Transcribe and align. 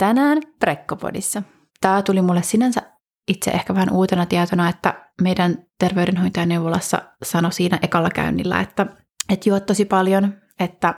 Tänään 0.00 0.38
Prekkopodissa. 0.60 1.42
Tämä 1.80 2.02
tuli 2.02 2.22
mulle 2.22 2.42
sinänsä 2.42 2.82
itse 3.28 3.50
ehkä 3.50 3.74
vähän 3.74 3.92
uutena 3.92 4.26
tietona, 4.26 4.68
että 4.68 5.10
meidän 5.22 5.58
terveydenhoitajaneuvolassa 5.78 7.02
sanoi 7.22 7.52
siinä 7.52 7.78
ekalla 7.82 8.10
käynnillä, 8.10 8.60
että, 8.60 8.86
että 9.32 9.48
juot 9.48 9.66
tosi 9.66 9.84
paljon, 9.84 10.34
että 10.60 10.94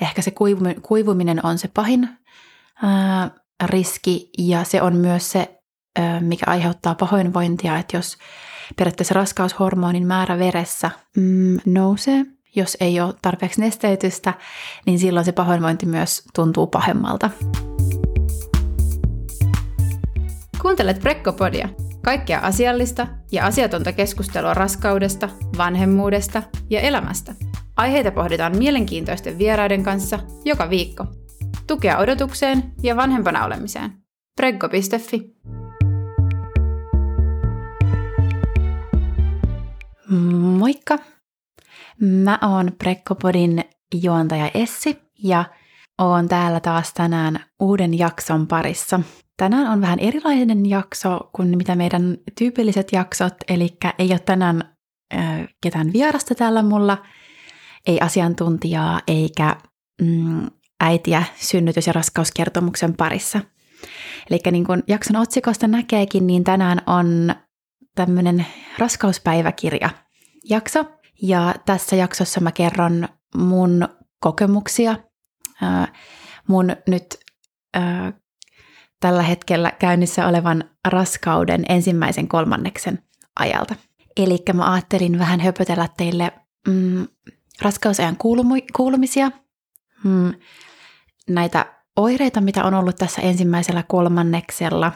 ehkä 0.00 0.22
se 0.22 0.32
kuivuminen 0.82 1.46
on 1.46 1.58
se 1.58 1.68
pahin 1.68 2.08
ää, 2.82 3.30
riski 3.64 4.30
ja 4.38 4.64
se 4.64 4.82
on 4.82 4.96
myös 4.96 5.32
se, 5.32 5.60
ää, 5.98 6.20
mikä 6.20 6.44
aiheuttaa 6.50 6.94
pahoinvointia, 6.94 7.78
että 7.78 7.96
jos 7.96 8.18
periaatteessa 8.76 9.14
raskaushormonin 9.14 10.06
määrä 10.06 10.38
veressä 10.38 10.90
mm, 11.16 11.58
nousee, 11.66 12.24
jos 12.56 12.76
ei 12.80 13.00
ole 13.00 13.14
tarpeeksi 13.22 13.60
nesteytystä, 13.60 14.34
niin 14.86 14.98
silloin 14.98 15.24
se 15.24 15.32
pahoinvointi 15.32 15.86
myös 15.86 16.22
tuntuu 16.34 16.66
pahemmalta. 16.66 17.30
Kuuntelet 20.64 21.00
Prekkopodia. 21.00 21.68
Kaikkea 22.04 22.40
asiallista 22.40 23.06
ja 23.32 23.46
asiatonta 23.46 23.92
keskustelua 23.92 24.54
raskaudesta, 24.54 25.28
vanhemmuudesta 25.58 26.42
ja 26.70 26.80
elämästä. 26.80 27.34
Aiheita 27.76 28.10
pohditaan 28.10 28.58
mielenkiintoisten 28.58 29.38
vieraiden 29.38 29.82
kanssa 29.82 30.18
joka 30.44 30.70
viikko. 30.70 31.06
Tukea 31.66 31.98
odotukseen 31.98 32.72
ja 32.82 32.96
vanhempana 32.96 33.44
olemiseen. 33.44 33.92
Preggo.fi 34.36 35.34
Moikka! 40.58 40.98
Mä 42.00 42.38
oon 42.42 42.72
Prekkopodin 42.78 43.64
juontaja 44.02 44.50
Essi 44.54 44.98
ja 45.22 45.44
oon 45.98 46.28
täällä 46.28 46.60
taas 46.60 46.94
tänään 46.94 47.40
uuden 47.60 47.98
jakson 47.98 48.46
parissa– 48.46 49.00
Tänään 49.36 49.66
on 49.66 49.80
vähän 49.80 49.98
erilainen 49.98 50.66
jakso 50.66 51.30
kuin 51.32 51.56
mitä 51.56 51.74
meidän 51.74 52.18
tyypilliset 52.38 52.92
jaksot, 52.92 53.34
eli 53.48 53.76
ei 53.98 54.10
ole 54.10 54.18
tänään 54.18 54.76
ketään 55.60 55.92
vierasta 55.92 56.34
täällä 56.34 56.62
mulla, 56.62 57.02
ei 57.86 58.00
asiantuntijaa 58.00 59.00
eikä 59.08 59.56
mm, 60.02 60.50
äitiä 60.80 61.24
synnytys- 61.36 61.86
ja 61.86 61.92
raskauskertomuksen 61.92 62.94
parissa. 62.96 63.40
Eli 64.30 64.38
niin 64.50 64.64
kuin 64.64 64.82
jakson 64.88 65.16
otsikosta 65.16 65.68
näkeekin, 65.68 66.26
niin 66.26 66.44
tänään 66.44 66.82
on 66.86 67.34
tämmöinen 67.94 68.46
raskauspäiväkirja 68.78 69.90
jakso. 70.44 70.84
Ja 71.22 71.54
tässä 71.66 71.96
jaksossa 71.96 72.40
mä 72.40 72.52
kerron 72.52 73.08
mun 73.36 73.88
kokemuksia, 74.20 74.96
mun 76.48 76.76
nyt 76.86 77.18
tällä 79.04 79.22
hetkellä 79.22 79.72
käynnissä 79.78 80.28
olevan 80.28 80.64
raskauden 80.88 81.64
ensimmäisen 81.68 82.28
kolmanneksen 82.28 83.02
ajalta. 83.38 83.74
Eli 84.16 84.42
mä 84.52 84.72
ajattelin 84.72 85.18
vähän 85.18 85.40
höpötellä 85.40 85.88
teille 85.96 86.32
mm, 86.68 87.06
raskausajan 87.62 88.16
kuulumisia, 88.76 89.30
mm, 90.04 90.34
näitä 91.28 91.66
oireita, 91.96 92.40
mitä 92.40 92.64
on 92.64 92.74
ollut 92.74 92.96
tässä 92.96 93.22
ensimmäisellä 93.22 93.82
kolmanneksella, 93.82 94.92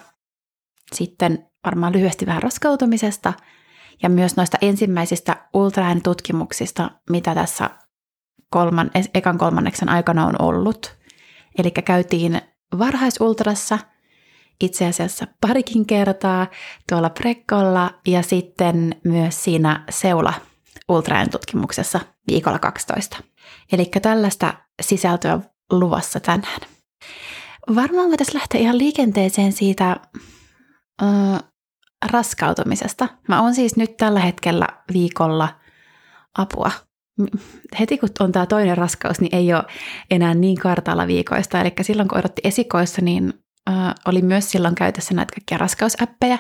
sitten 0.92 1.46
varmaan 1.64 1.92
lyhyesti 1.92 2.26
vähän 2.26 2.42
raskautumisesta 2.42 3.32
ja 4.02 4.08
myös 4.08 4.36
noista 4.36 4.58
ensimmäisistä 4.60 5.36
ultraäänitutkimuksista, 5.54 6.90
mitä 7.10 7.34
tässä 7.34 7.70
kolman, 8.50 8.90
ekan 9.14 9.38
kolmanneksen 9.38 9.88
aikana 9.88 10.26
on 10.26 10.42
ollut. 10.42 10.96
Eli 11.58 11.70
käytiin 11.70 12.40
varhaisultrassa 12.78 13.78
itse 14.60 14.86
asiassa 14.86 15.26
parikin 15.40 15.86
kertaa 15.86 16.46
tuolla 16.88 17.10
Prekkolla 17.10 17.90
ja 18.06 18.22
sitten 18.22 18.96
myös 19.04 19.44
siinä 19.44 19.84
Seula 19.90 20.34
Ultraen 20.88 21.30
tutkimuksessa 21.30 22.00
viikolla 22.30 22.58
12. 22.58 23.16
Eli 23.72 23.90
tällaista 24.02 24.54
sisältöä 24.82 25.40
luvassa 25.72 26.20
tänään. 26.20 26.60
Varmaan 27.74 28.08
voitaisiin 28.08 28.38
lähteä 28.38 28.60
ihan 28.60 28.78
liikenteeseen 28.78 29.52
siitä 29.52 29.96
äh, 31.02 31.40
raskautumisesta. 32.10 33.08
Mä 33.28 33.42
oon 33.42 33.54
siis 33.54 33.76
nyt 33.76 33.96
tällä 33.96 34.20
hetkellä 34.20 34.66
viikolla 34.92 35.48
apua. 36.38 36.70
Heti 37.80 37.98
kun 37.98 38.08
on 38.20 38.32
tämä 38.32 38.46
toinen 38.46 38.78
raskaus, 38.78 39.20
niin 39.20 39.34
ei 39.34 39.54
ole 39.54 39.64
enää 40.10 40.34
niin 40.34 40.56
kartalla 40.56 41.06
viikoista. 41.06 41.60
Eli 41.60 41.72
silloin 41.82 42.08
kun 42.08 42.18
odotti 42.18 42.42
esikoissa, 42.44 43.02
niin 43.02 43.32
äh, 43.68 43.94
oli 44.06 44.22
myös 44.22 44.50
silloin 44.50 44.74
käytössä 44.74 45.14
näitä 45.14 45.32
kaikkia 45.34 45.58
raskausäppejä, 45.58 46.38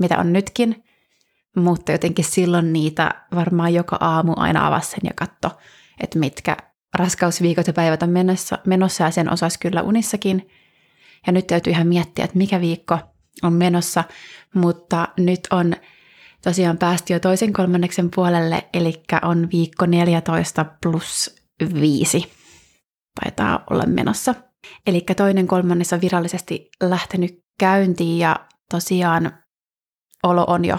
mitä 0.00 0.18
on 0.18 0.32
nytkin, 0.32 0.84
mutta 1.56 1.92
jotenkin 1.92 2.24
silloin 2.24 2.72
niitä 2.72 3.24
varmaan 3.34 3.74
joka 3.74 3.96
aamu 4.00 4.32
aina 4.36 4.66
avasi 4.66 4.90
sen 4.90 5.00
ja 5.04 5.12
katto, 5.16 5.50
että 6.00 6.18
mitkä 6.18 6.56
raskausviikot 6.94 7.66
ja 7.66 7.72
päivät 7.72 8.02
on 8.02 8.10
menossa, 8.10 8.58
menossa 8.66 9.04
ja 9.04 9.10
sen 9.10 9.32
osasi 9.32 9.58
kyllä 9.58 9.82
unissakin. 9.82 10.48
Ja 11.26 11.32
nyt 11.32 11.46
täytyy 11.46 11.70
ihan 11.70 11.86
miettiä, 11.86 12.24
että 12.24 12.38
mikä 12.38 12.60
viikko 12.60 12.98
on 13.42 13.52
menossa, 13.52 14.04
mutta 14.54 15.08
nyt 15.18 15.40
on 15.50 15.74
tosiaan 16.42 16.78
päästy 16.78 17.12
jo 17.12 17.20
toisen 17.20 17.52
kolmanneksen 17.52 18.10
puolelle, 18.14 18.68
eli 18.72 19.02
on 19.22 19.48
viikko 19.52 19.86
14 19.86 20.66
plus 20.82 21.36
5 21.80 22.32
taitaa 23.20 23.64
olla 23.70 23.84
menossa. 23.86 24.34
Eli 24.86 25.00
toinen 25.16 25.46
kolmannes 25.46 25.92
on 25.92 26.00
virallisesti 26.00 26.70
lähtenyt 26.82 27.44
käyntiin 27.58 28.18
ja 28.18 28.36
tosiaan 28.70 29.38
olo 30.22 30.44
on 30.48 30.64
jo 30.64 30.78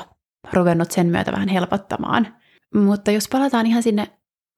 ruvennut 0.53 0.91
sen 0.91 1.07
myötä 1.07 1.31
vähän 1.31 1.49
helpottamaan. 1.49 2.35
Mutta 2.75 3.11
jos 3.11 3.27
palataan 3.27 3.65
ihan 3.65 3.83
sinne 3.83 4.07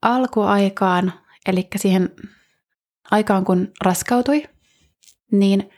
alkuaikaan, 0.02 1.14
eli 1.46 1.68
siihen 1.76 2.10
aikaan 3.12 3.46
kun 3.46 3.68
raskautui, 3.84 4.44
niin 5.32 5.70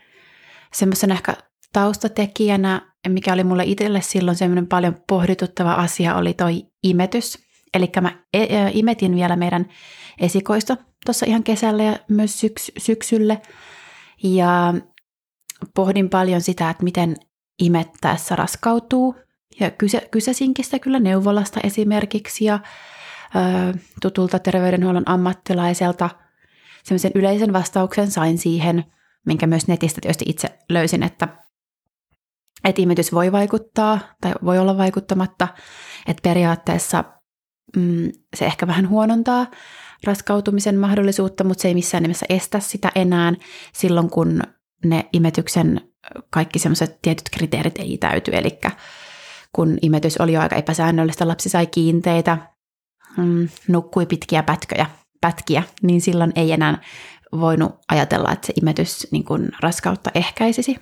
semmoisen 0.74 1.12
ehkä 1.12 1.34
taustatekijänä, 1.74 2.82
mikä 3.08 3.34
oli 3.34 3.44
mulle 3.44 3.64
itselle 3.64 4.02
silloin 4.02 4.38
semmoinen 4.38 4.68
paljon 4.68 4.96
pohdituttava 5.08 5.74
asia, 5.74 6.16
oli 6.16 6.34
toi 6.34 6.66
imetys. 6.84 7.38
Eli 7.74 7.92
mä 8.02 8.24
e, 8.34 8.44
e, 8.44 8.72
imetin 8.74 9.16
vielä 9.16 9.36
meidän 9.36 9.70
esikoista 10.20 10.78
tuossa 11.06 11.26
ihan 11.26 11.44
kesällä 11.44 11.84
ja 11.84 12.00
myös 12.08 12.42
syks- 12.42 12.72
syksylle. 12.78 13.42
Ja 14.24 14.74
pohdin 15.76 16.10
paljon 16.10 16.42
sitä, 16.42 16.70
että 16.70 16.84
miten 16.84 17.16
imettäessä 17.60 18.36
raskautuu. 18.36 19.16
Ja 19.60 19.72
kysä, 19.72 20.02
kysäsinkin 20.12 20.66
sitä 20.66 20.80
kyllä 20.80 21.00
neuvolasta 21.00 21.60
esimerkiksi 21.64 22.46
ja 22.46 22.60
ö, 23.36 23.78
tutulta 24.02 24.40
terveydenhuollon 24.40 25.10
ammattilaiselta 25.10 26.10
semmoisen 26.84 27.12
yleisen 27.16 27.54
vastauksen 27.54 28.12
sain 28.12 28.38
siihen, 28.38 28.84
minkä 29.26 29.48
myös 29.48 29.68
netistä 29.68 30.02
tietysti 30.02 30.26
itse 30.28 30.60
löysin, 30.70 31.04
että, 31.04 31.28
että 32.64 32.82
imetys 32.82 33.14
voi 33.14 33.32
vaikuttaa 33.32 34.00
tai 34.22 34.34
voi 34.46 34.60
olla 34.60 34.78
vaikuttamatta, 34.78 35.48
että 36.08 36.22
periaatteessa 36.22 37.04
mm, 37.76 38.12
se 38.36 38.46
ehkä 38.46 38.68
vähän 38.68 38.90
huonontaa 38.90 39.48
raskautumisen 40.04 40.80
mahdollisuutta, 40.80 41.44
mutta 41.44 41.62
se 41.62 41.68
ei 41.68 41.74
missään 41.74 42.04
nimessä 42.04 42.26
estä 42.30 42.60
sitä 42.60 42.92
enää 42.96 43.34
silloin, 43.74 44.10
kun 44.10 44.42
ne 44.86 45.10
imetyksen 45.14 45.82
kaikki 46.30 46.60
semmoiset 46.60 47.02
tietyt 47.02 47.30
kriteerit 47.30 47.78
ei 47.78 47.98
täyty. 47.98 48.32
Eli 48.34 48.60
kun 49.54 49.78
imetys 49.82 50.18
oli 50.18 50.34
jo 50.34 50.42
aika 50.42 50.56
epäsäännöllistä, 50.56 51.28
lapsi 51.28 51.50
sai 51.50 51.68
kiinteitä, 51.68 52.38
mm, 53.18 53.50
nukkui 53.68 54.06
pitkiä 54.06 54.44
pätköjä, 54.44 54.86
pätkiä, 55.22 55.64
niin 55.82 56.02
silloin 56.02 56.32
ei 56.36 56.52
enää 56.52 56.82
voinut 57.32 57.72
ajatella, 57.92 58.32
että 58.32 58.48
se 58.48 58.54
imetys 58.62 59.08
niin 59.12 59.24
kuin 59.26 59.50
raskautta 59.60 60.12
ehkäisisi. 60.16 60.78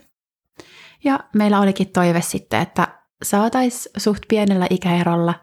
Ja 1.03 1.19
meillä 1.33 1.59
olikin 1.59 1.89
toive 1.89 2.21
sitten, 2.21 2.61
että 2.61 2.87
saataisiin 3.23 3.91
suht 3.97 4.21
pienellä 4.27 4.67
ikäerolla 4.69 5.33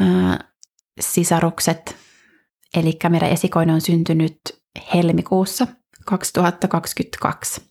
ää, 0.00 0.52
sisarukset 1.00 2.05
Eli 2.76 2.98
meidän 3.08 3.30
esikoinen 3.30 3.74
on 3.74 3.80
syntynyt 3.80 4.40
helmikuussa 4.94 5.66
2022. 6.04 7.62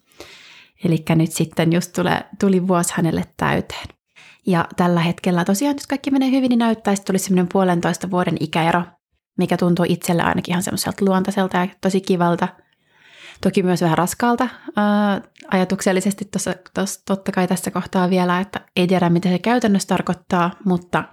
Eli 0.85 1.05
nyt 1.09 1.31
sitten 1.31 1.73
just 1.73 1.93
tule, 1.93 2.25
tuli 2.39 2.67
vuosi 2.67 2.93
hänelle 2.95 3.23
täyteen. 3.37 3.87
Ja 4.47 4.67
tällä 4.75 4.99
hetkellä 4.99 5.45
tosiaan, 5.45 5.75
jos 5.75 5.87
kaikki 5.87 6.11
menee 6.11 6.31
hyvin, 6.31 6.49
niin 6.49 6.59
näyttäisi, 6.59 6.99
että 7.01 7.07
tulisi 7.07 7.25
semmoinen 7.25 7.49
puolentoista 7.53 8.11
vuoden 8.11 8.37
ikäero, 8.39 8.83
mikä 9.37 9.57
tuntuu 9.57 9.85
itselle 9.89 10.23
ainakin 10.23 10.51
ihan 10.51 10.63
semmoiselta 10.63 11.05
luontaiselta 11.05 11.57
ja 11.57 11.67
tosi 11.81 12.01
kivalta. 12.01 12.47
Toki 13.41 13.63
myös 13.63 13.81
vähän 13.81 13.97
raskaalta 13.97 14.47
ää, 14.75 15.21
ajatuksellisesti 15.51 16.25
tossa, 16.25 16.55
tos, 16.73 17.03
totta 17.05 17.31
kai 17.31 17.47
tässä 17.47 17.71
kohtaa 17.71 18.09
vielä, 18.09 18.39
että 18.39 18.61
ei 18.75 18.87
tiedä 18.87 19.09
mitä 19.09 19.29
se 19.29 19.39
käytännössä 19.39 19.87
tarkoittaa, 19.87 20.51
mutta 20.65 21.03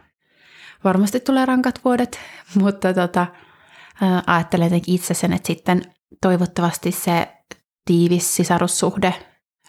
varmasti 0.85 1.21
tulee 1.21 1.47
rankat 1.47 1.81
vuodet, 1.85 2.19
mutta 2.61 2.95
tota, 2.95 3.27
ajattelen 4.27 4.67
jotenkin 4.67 4.95
itse 4.95 5.15
sen, 5.15 5.33
että 5.33 5.47
sitten 5.47 5.83
toivottavasti 6.23 6.93
se 6.93 7.29
tiivis 7.85 8.37
sisarussuhde 8.37 9.15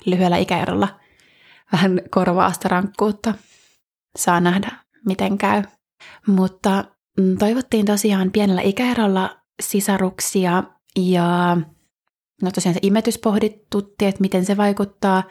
lyhyellä 0.06 0.38
ikäerolla 0.38 1.00
vähän 1.72 2.02
korvaa 2.10 2.54
sitä 2.54 2.70
rankkuutta. 2.70 3.34
Saa 4.18 4.40
nähdä, 4.40 4.72
miten 5.06 5.38
käy. 5.38 5.64
Mutta 6.28 6.86
mm, 7.20 7.38
toivottiin 7.38 7.86
tosiaan 7.86 8.32
pienellä 8.32 8.62
ikäerolla 8.62 9.38
sisaruksia 9.62 10.64
ja 10.96 11.58
no 12.42 12.52
tosiaan 12.52 12.74
se 12.74 12.80
imetys 12.84 13.18
pohdittutti, 13.18 14.06
että 14.06 14.22
miten 14.22 14.46
se 14.46 14.58
vaikuttaa. 14.58 15.24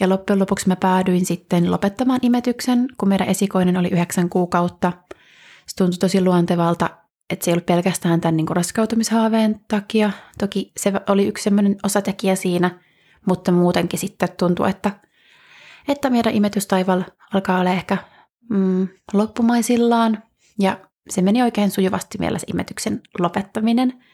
Ja 0.00 0.08
loppujen 0.08 0.40
lopuksi 0.40 0.68
mä 0.68 0.76
päädyin 0.76 1.26
sitten 1.26 1.70
lopettamaan 1.70 2.20
imetyksen, 2.22 2.86
kun 2.98 3.08
meidän 3.08 3.28
esikoinen 3.28 3.76
oli 3.76 3.88
yhdeksän 3.88 4.28
kuukautta. 4.28 4.92
Se 5.66 5.76
tuntui 5.76 5.98
tosi 5.98 6.24
luontevalta, 6.24 6.90
että 7.32 7.44
se 7.44 7.50
ei 7.50 7.52
ollut 7.52 7.66
pelkästään 7.66 8.20
tämän 8.20 8.36
niin 8.36 8.48
raskautumishaaveen 8.48 9.60
takia. 9.68 10.10
Toki 10.38 10.72
se 10.76 10.92
oli 11.08 11.26
yksi 11.26 11.44
sellainen 11.44 11.76
osatekijä 11.82 12.34
siinä, 12.34 12.80
mutta 13.26 13.52
muutenkin 13.52 13.98
sitten 13.98 14.28
tuntui, 14.38 14.70
että, 14.70 14.90
että 15.88 16.10
meidän 16.10 16.34
imetystaival 16.34 17.02
alkaa 17.34 17.60
olla 17.60 17.70
ehkä 17.70 17.96
mm, 18.50 18.88
loppumaisillaan. 19.12 20.22
Ja 20.58 20.78
se 21.10 21.22
meni 21.22 21.42
oikein 21.42 21.70
sujuvasti 21.70 22.18
vielä 22.18 22.38
se 22.38 22.46
imetyksen 22.52 23.00
lopettaminen. 23.18 24.04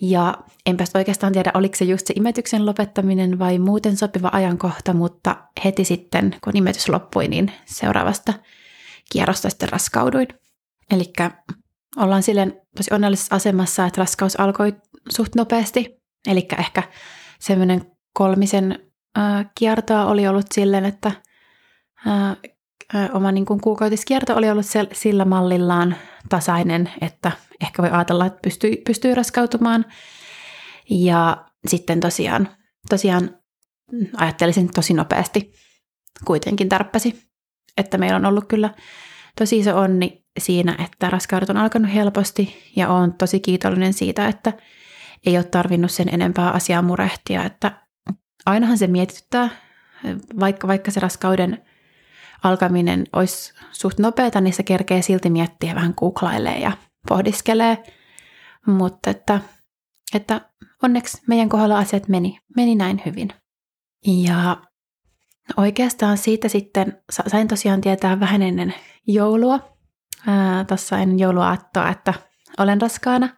Ja 0.00 0.34
enpä 0.66 0.84
oikeastaan 0.94 1.32
tiedä, 1.32 1.50
oliko 1.54 1.76
se 1.76 1.84
just 1.84 2.06
se 2.06 2.14
imetyksen 2.16 2.66
lopettaminen 2.66 3.38
vai 3.38 3.58
muuten 3.58 3.96
sopiva 3.96 4.30
ajankohta, 4.32 4.92
mutta 4.92 5.36
heti 5.64 5.84
sitten, 5.84 6.36
kun 6.44 6.56
imetys 6.56 6.88
loppui, 6.88 7.28
niin 7.28 7.52
seuraavasta 7.64 8.32
kierrosta 9.12 9.50
sitten 9.50 9.68
raskauduin. 9.68 10.28
Eli 10.90 11.12
ollaan 11.96 12.22
silleen 12.22 12.60
tosi 12.76 12.94
onnellisessa 12.94 13.36
asemassa, 13.36 13.86
että 13.86 14.00
raskaus 14.00 14.40
alkoi 14.40 14.76
suht 15.10 15.34
nopeasti. 15.34 15.98
Eli 16.26 16.48
ehkä 16.58 16.82
semmoinen 17.40 17.92
kolmisen 18.14 18.90
äh, 19.18 19.46
kiertoa 19.54 20.06
oli 20.06 20.28
ollut 20.28 20.46
silleen, 20.54 20.84
että 20.84 21.12
äh, 22.06 22.36
oma 23.12 23.32
niin 23.32 23.46
kuin 23.46 23.60
kuukautiskierto 23.60 24.34
oli 24.36 24.50
ollut 24.50 24.66
sillä 24.92 25.24
mallillaan 25.24 25.96
tasainen, 26.28 26.90
että 27.00 27.32
ehkä 27.60 27.82
voi 27.82 27.90
ajatella, 27.90 28.26
että 28.26 28.38
pystyy, 28.42 28.76
pystyy 28.86 29.14
raskautumaan. 29.14 29.84
Ja 30.90 31.44
sitten 31.66 32.00
tosiaan, 32.00 32.48
tosiaan 32.88 33.38
ajattelisin 34.16 34.70
tosi 34.72 34.94
nopeasti 34.94 35.52
kuitenkin 36.24 36.68
tarppasi, 36.68 37.22
että 37.76 37.98
meillä 37.98 38.16
on 38.16 38.26
ollut 38.26 38.48
kyllä 38.48 38.74
tosi 39.38 39.58
iso 39.58 39.78
onni 39.78 40.24
siinä, 40.38 40.76
että 40.84 41.10
raskaudet 41.10 41.50
on 41.50 41.56
alkanut 41.56 41.94
helposti 41.94 42.72
ja 42.76 42.88
olen 42.88 43.12
tosi 43.12 43.40
kiitollinen 43.40 43.92
siitä, 43.92 44.28
että 44.28 44.52
ei 45.26 45.36
ole 45.36 45.44
tarvinnut 45.44 45.90
sen 45.90 46.14
enempää 46.14 46.50
asiaa 46.50 46.82
murehtia, 46.82 47.44
että 47.44 47.72
ainahan 48.46 48.78
se 48.78 48.86
mietityttää, 48.86 49.50
vaikka, 50.40 50.68
vaikka 50.68 50.90
se 50.90 51.00
raskauden 51.00 51.64
alkaminen 52.44 53.06
olisi 53.12 53.52
suht 53.72 53.98
nopeata, 53.98 54.40
niin 54.40 54.54
se 54.54 54.62
kerkee 54.62 55.02
silti 55.02 55.30
miettiä 55.30 55.74
vähän 55.74 55.94
googlailee 55.96 56.58
ja 56.58 56.72
pohdiskelee. 57.08 57.82
Mutta 58.66 59.10
että, 59.10 59.40
että 60.14 60.40
onneksi 60.82 61.22
meidän 61.26 61.48
kohdalla 61.48 61.78
asiat 61.78 62.08
meni, 62.08 62.40
meni 62.56 62.74
näin 62.74 63.02
hyvin. 63.06 63.28
Ja 64.06 64.56
oikeastaan 65.56 66.18
siitä 66.18 66.48
sitten 66.48 67.02
sain 67.10 67.48
tosiaan 67.48 67.80
tietää 67.80 68.20
vähän 68.20 68.42
ennen 68.42 68.74
joulua, 69.06 69.76
tuossa 70.68 70.98
ennen 70.98 71.18
jouluaattoa, 71.18 71.88
että 71.88 72.14
olen 72.58 72.80
raskaana. 72.80 73.28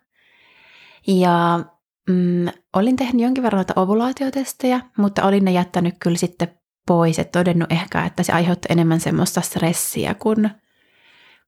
Ja 1.07 1.61
mm, 2.09 2.49
olin 2.77 2.97
tehnyt 2.97 3.23
jonkin 3.23 3.43
verran 3.43 3.59
noita 3.59 3.81
ovulaatiotestejä, 3.81 4.81
mutta 4.99 5.23
olin 5.23 5.45
ne 5.45 5.51
jättänyt 5.51 5.95
kyllä 6.01 6.17
sitten 6.17 6.61
pois, 6.87 7.19
että 7.19 7.39
todennut 7.39 7.73
ehkä, 7.73 8.05
että 8.05 8.23
se 8.23 8.33
aiheuttaa 8.33 8.73
enemmän 8.73 9.01
semmoista 9.01 9.41
stressiä 9.41 10.15
kuin, 10.15 10.51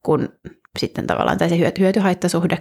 kuin 0.03 0.29
sitten 0.79 1.07
tavallaan 1.07 1.39
tai 1.39 1.49
se 1.49 1.59
hyöty, 1.59 1.83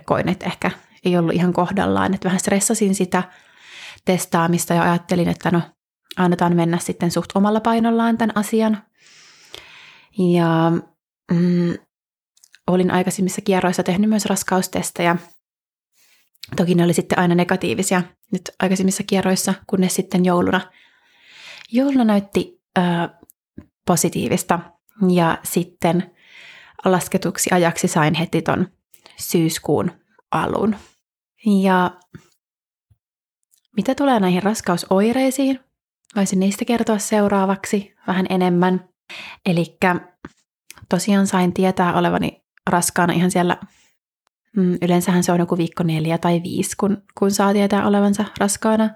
koin, 0.06 0.30
että 0.30 0.45
ehkä 0.45 0.71
ei 1.06 1.18
ollut 1.18 1.36
ihan 1.36 1.54
kohdallaan, 1.54 2.13
että 2.13 2.25
vähän 2.25 2.39
stressasin 2.39 2.95
sitä 2.95 3.24
testaamista 4.06 4.74
ja 4.74 4.83
ajattelin, 4.83 5.30
että 5.30 5.51
no 5.51 5.62
annetaan 6.17 6.55
mennä 6.55 6.77
sitten 6.77 7.11
suht 7.11 7.29
omalla 7.35 7.59
painollaan 7.59 8.17
tämän 8.17 8.37
asian. 8.37 8.83
Ja 10.17 10.71
mm, 11.31 11.73
olin 12.67 12.91
aikaisemmissa 12.91 13.41
kierroissa 13.41 13.83
tehnyt 13.83 14.09
myös 14.09 14.25
raskaustestejä. 14.25 15.15
Toki 16.55 16.75
ne 16.75 16.83
oli 16.83 16.93
sitten 16.93 17.19
aina 17.19 17.35
negatiivisia 17.35 18.03
nyt 18.31 18.41
aikaisemmissa 18.59 19.03
kierroissa, 19.03 19.53
kunnes 19.67 19.95
sitten 19.95 20.25
jouluna. 20.25 20.61
Jouluna 21.71 22.03
näytti 22.03 22.61
ö, 22.77 22.81
positiivista 23.85 24.59
ja 25.09 25.37
sitten 25.43 26.15
lasketuksi 26.85 27.49
ajaksi 27.53 27.87
sain 27.87 28.13
heti 28.13 28.41
ton 28.41 28.67
syyskuun 29.17 29.91
alun. 30.31 30.75
Ja 31.61 31.91
mitä 33.77 33.95
tulee 33.95 34.19
näihin 34.19 34.43
raskausoireisiin, 34.43 35.59
voisin 36.15 36.39
niistä 36.39 36.65
kertoa 36.65 36.97
seuraavaksi 36.97 37.95
vähän 38.07 38.25
enemmän. 38.29 38.89
Eli 39.45 39.77
tosiaan 40.89 41.27
sain 41.27 41.53
tietää 41.53 41.93
olevani 41.93 42.43
raskaana 42.69 43.13
ihan 43.13 43.31
siellä, 43.31 43.57
mm, 44.55 44.77
yleensähän 44.81 45.23
se 45.23 45.31
on 45.31 45.39
joku 45.39 45.57
viikko 45.57 45.83
neljä 45.83 46.17
tai 46.17 46.41
viisi, 46.43 46.77
kun, 46.77 47.03
kun 47.17 47.31
saa 47.31 47.53
tietää 47.53 47.87
olevansa 47.87 48.25
raskaana. 48.39 48.89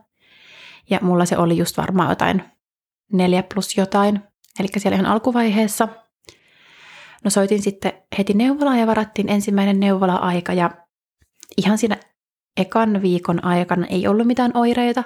Ja 0.89 0.99
mulla 1.01 1.25
se 1.25 1.37
oli 1.37 1.57
just 1.57 1.77
varmaan 1.77 2.09
jotain 2.09 2.43
neljä 3.13 3.43
plus 3.53 3.77
jotain, 3.77 4.21
eli 4.59 4.67
siellä 4.77 4.95
ihan 4.95 5.11
alkuvaiheessa. 5.11 5.87
No 7.23 7.29
soitin 7.29 7.61
sitten 7.61 7.93
heti 8.17 8.33
neuvolaan 8.33 8.79
ja 8.79 8.87
varattiin 8.87 9.29
ensimmäinen 9.29 9.79
neuvola-aika 9.79 10.53
ja 10.53 10.71
ihan 11.57 11.77
siinä 11.77 11.97
ekan 12.57 13.01
viikon 13.01 13.45
aikana 13.45 13.87
ei 13.87 14.07
ollut 14.07 14.27
mitään 14.27 14.51
oireita, 14.53 15.03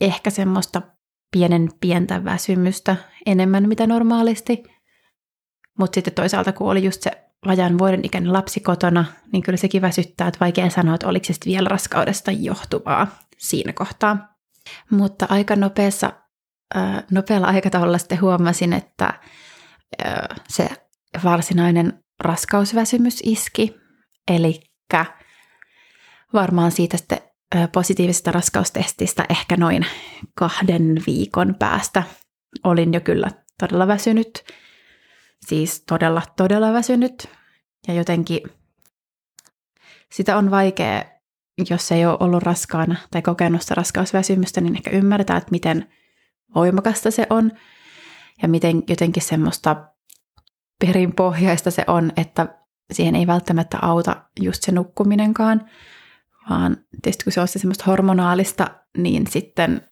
ehkä 0.00 0.30
semmoista 0.30 0.82
pienen 1.32 1.68
pientä 1.80 2.24
väsymystä 2.24 2.96
enemmän 3.26 3.68
mitä 3.68 3.86
normaalisti. 3.86 4.62
Mutta 5.78 5.94
sitten 5.94 6.14
toisaalta, 6.14 6.52
kun 6.52 6.70
oli 6.70 6.84
just 6.84 7.02
se 7.02 7.10
vajaan 7.46 7.78
vuoden 7.78 8.04
ikäinen 8.04 8.32
lapsi 8.32 8.60
kotona, 8.60 9.04
niin 9.32 9.42
kyllä 9.42 9.56
sekin 9.56 9.82
väsyttää, 9.82 10.28
että 10.28 10.40
vaikea 10.40 10.70
sanoa, 10.70 10.94
että 10.94 11.08
oliko 11.08 11.24
se 11.24 11.34
vielä 11.46 11.68
raskaudesta 11.68 12.30
johtuvaa 12.30 13.06
siinä 13.38 13.72
kohtaa. 13.72 14.34
Mutta 14.90 15.26
aika 15.28 15.56
nopeassa 15.56 16.12
nopealla 17.10 17.46
aikataululla 17.46 17.98
sitten 17.98 18.20
huomasin, 18.20 18.72
että 18.72 19.20
se 20.48 20.68
varsinainen 21.24 22.04
raskausväsymys 22.20 23.20
iski. 23.24 23.76
Eli 24.28 24.62
varmaan 26.32 26.70
siitä 26.70 26.96
sitten 26.96 27.18
positiivisesta 27.72 28.32
raskaustestistä 28.32 29.24
ehkä 29.28 29.56
noin 29.56 29.86
kahden 30.34 31.02
viikon 31.06 31.54
päästä 31.58 32.02
olin 32.64 32.94
jo 32.94 33.00
kyllä 33.00 33.28
todella 33.60 33.86
väsynyt. 33.86 34.44
Siis 35.46 35.84
todella, 35.88 36.22
todella 36.36 36.72
väsynyt. 36.72 37.28
Ja 37.88 37.94
jotenkin 37.94 38.40
sitä 40.12 40.36
on 40.36 40.50
vaikea, 40.50 41.04
jos 41.70 41.92
ei 41.92 42.06
ole 42.06 42.16
ollut 42.20 42.42
raskaana 42.42 42.96
tai 43.10 43.22
kokenut 43.22 43.62
sitä 43.62 43.74
raskausväsymystä, 43.74 44.60
niin 44.60 44.76
ehkä 44.76 44.90
ymmärtää, 44.90 45.36
että 45.36 45.50
miten 45.50 45.92
voimakasta 46.54 47.10
se 47.10 47.26
on 47.30 47.52
ja 48.42 48.48
miten 48.48 48.82
jotenkin 48.88 49.22
semmoista 49.22 49.76
perinpohjaista 50.86 51.70
se 51.70 51.84
on, 51.86 52.12
että 52.16 52.58
siihen 52.92 53.16
ei 53.16 53.26
välttämättä 53.26 53.78
auta 53.82 54.16
just 54.40 54.62
se 54.62 54.72
nukkuminenkaan, 54.72 55.70
vaan 56.50 56.76
tietysti 57.02 57.24
kun 57.24 57.32
se 57.32 57.40
on 57.40 57.48
se 57.48 57.58
semmoista 57.58 57.84
hormonaalista, 57.86 58.70
niin 58.96 59.26
sitten 59.26 59.88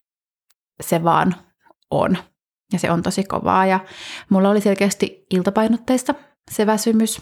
se 0.81 1.03
vaan 1.03 1.35
on. 1.91 2.17
Ja 2.73 2.79
se 2.79 2.91
on 2.91 3.03
tosi 3.03 3.23
kovaa. 3.23 3.65
Ja 3.65 3.79
mulla 4.29 4.49
oli 4.49 4.61
selkeästi 4.61 5.25
iltapainotteista 5.29 6.15
se 6.51 6.65
väsymys. 6.65 7.21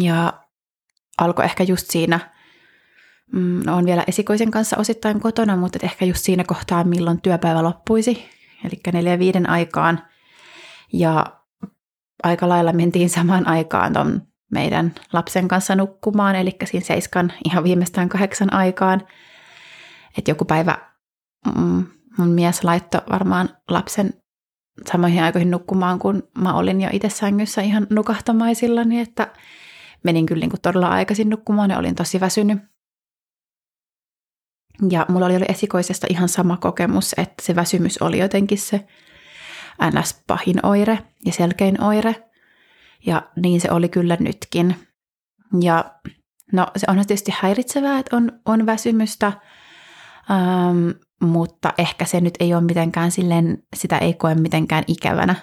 Ja 0.00 0.32
alkoi 1.18 1.44
ehkä 1.44 1.64
just 1.64 1.90
siinä 1.90 2.32
mm, 3.32 3.68
on 3.68 3.86
vielä 3.86 4.04
esikoisen 4.06 4.50
kanssa 4.50 4.76
osittain 4.76 5.20
kotona, 5.20 5.56
mutta 5.56 5.78
ehkä 5.82 6.04
just 6.04 6.24
siinä 6.24 6.44
kohtaa, 6.44 6.84
milloin 6.84 7.20
työpäivä 7.20 7.62
loppuisi, 7.62 8.28
eli 8.64 8.80
neljä 8.92 9.18
viiden 9.18 9.50
aikaan. 9.50 10.02
Ja 10.92 11.26
aika 12.22 12.48
lailla 12.48 12.72
mentiin 12.72 13.10
samaan 13.10 13.46
aikaan 13.46 13.92
ton 13.92 14.22
meidän 14.54 14.94
lapsen 15.12 15.48
kanssa 15.48 15.74
nukkumaan, 15.74 16.36
eli 16.36 16.56
siinä 16.64 16.86
seiskan 16.86 17.32
ihan 17.44 17.64
viimeistään 17.64 18.08
kahdeksan 18.08 18.52
aikaan. 18.52 19.06
Että 20.18 20.30
joku 20.30 20.44
päivä 20.44 20.78
mm, 21.56 21.86
mun 22.18 22.28
mies 22.28 22.64
laittoi 22.64 23.00
varmaan 23.10 23.48
lapsen 23.70 24.14
samoihin 24.86 25.22
aikoihin 25.22 25.50
nukkumaan, 25.50 25.98
kun 25.98 26.22
mä 26.38 26.54
olin 26.54 26.80
jo 26.80 26.88
itse 26.92 27.08
sängyssä 27.08 27.62
ihan 27.62 27.86
nukahtamaisillani, 27.90 29.00
että 29.00 29.32
menin 30.02 30.26
kyllä 30.26 30.46
niin 30.46 30.60
todella 30.62 30.88
aikaisin 30.88 31.30
nukkumaan 31.30 31.70
ja 31.70 31.78
olin 31.78 31.94
tosi 31.94 32.20
väsynyt. 32.20 32.58
Ja 34.90 35.06
mulla 35.08 35.26
oli 35.26 35.44
esikoisesta 35.48 36.06
ihan 36.10 36.28
sama 36.28 36.56
kokemus, 36.56 37.14
että 37.18 37.42
se 37.42 37.56
väsymys 37.56 37.98
oli 37.98 38.18
jotenkin 38.18 38.58
se 38.58 38.86
ns. 39.98 40.22
pahin 40.26 40.66
oire 40.66 40.98
ja 41.26 41.32
selkein 41.32 41.82
oire. 41.82 42.30
Ja 43.06 43.22
niin 43.36 43.60
se 43.60 43.70
oli 43.70 43.88
kyllä 43.88 44.16
nytkin. 44.20 44.76
Ja 45.60 45.84
no 46.52 46.66
se 46.76 46.86
on 46.90 46.96
tietysti 46.96 47.32
häiritsevää, 47.40 47.98
että 47.98 48.16
on, 48.16 48.32
on 48.44 48.66
väsymystä, 48.66 49.26
ähm, 50.30 50.90
mutta 51.20 51.72
ehkä 51.78 52.04
se 52.04 52.20
nyt 52.20 52.34
ei 52.40 52.54
ole 52.54 52.62
mitenkään 52.62 53.10
silleen, 53.10 53.58
sitä 53.76 53.98
ei 53.98 54.14
koe 54.14 54.34
mitenkään 54.34 54.84
ikävänä. 54.86 55.34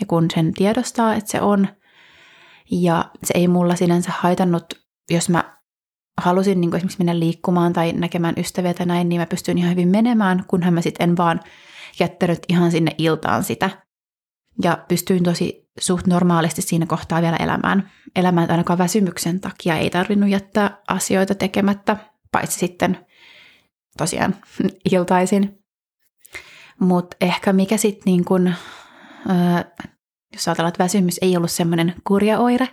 Ja 0.00 0.06
kun 0.06 0.26
sen 0.34 0.54
tiedostaa, 0.54 1.14
että 1.14 1.30
se 1.30 1.40
on, 1.40 1.68
ja 2.70 3.10
se 3.24 3.34
ei 3.34 3.48
mulla 3.48 3.76
sinänsä 3.76 4.12
haitannut, 4.18 4.64
jos 5.10 5.28
mä 5.28 5.60
halusin 6.20 6.60
niin 6.60 6.76
esimerkiksi 6.76 6.98
mennä 6.98 7.18
liikkumaan 7.18 7.72
tai 7.72 7.92
näkemään 7.92 8.34
ystäviä 8.36 8.74
tai 8.74 8.86
näin, 8.86 9.08
niin 9.08 9.20
mä 9.20 9.26
pystyin 9.26 9.58
ihan 9.58 9.70
hyvin 9.70 9.88
menemään, 9.88 10.44
kunhan 10.48 10.74
mä 10.74 10.80
sitten 10.80 11.10
en 11.10 11.16
vaan 11.16 11.40
jättänyt 12.00 12.38
ihan 12.48 12.70
sinne 12.70 12.94
iltaan 12.98 13.44
sitä. 13.44 13.70
Ja 14.62 14.84
pystyin 14.88 15.24
tosi 15.24 15.69
suht 15.80 16.06
normaalisti 16.06 16.62
siinä 16.62 16.86
kohtaa 16.86 17.22
vielä 17.22 17.36
elämään. 17.36 17.90
Elämään 18.16 18.50
ainakaan 18.50 18.78
väsymyksen 18.78 19.40
takia 19.40 19.76
ei 19.76 19.90
tarvinnut 19.90 20.30
jättää 20.30 20.78
asioita 20.88 21.34
tekemättä, 21.34 21.96
paitsi 22.32 22.58
sitten 22.58 23.06
tosiaan 23.96 24.36
iltaisin. 24.92 25.58
Mutta 26.80 27.16
ehkä 27.20 27.52
mikä 27.52 27.76
sitten 27.76 28.02
niin 28.06 28.24
kun, 28.24 28.54
jos 30.32 30.48
ajatellaan, 30.48 30.68
että 30.68 30.84
väsymys 30.84 31.18
ei 31.22 31.36
ollut 31.36 31.50
semmoinen 31.50 31.94
kurja 32.06 32.38
oire, 32.38 32.68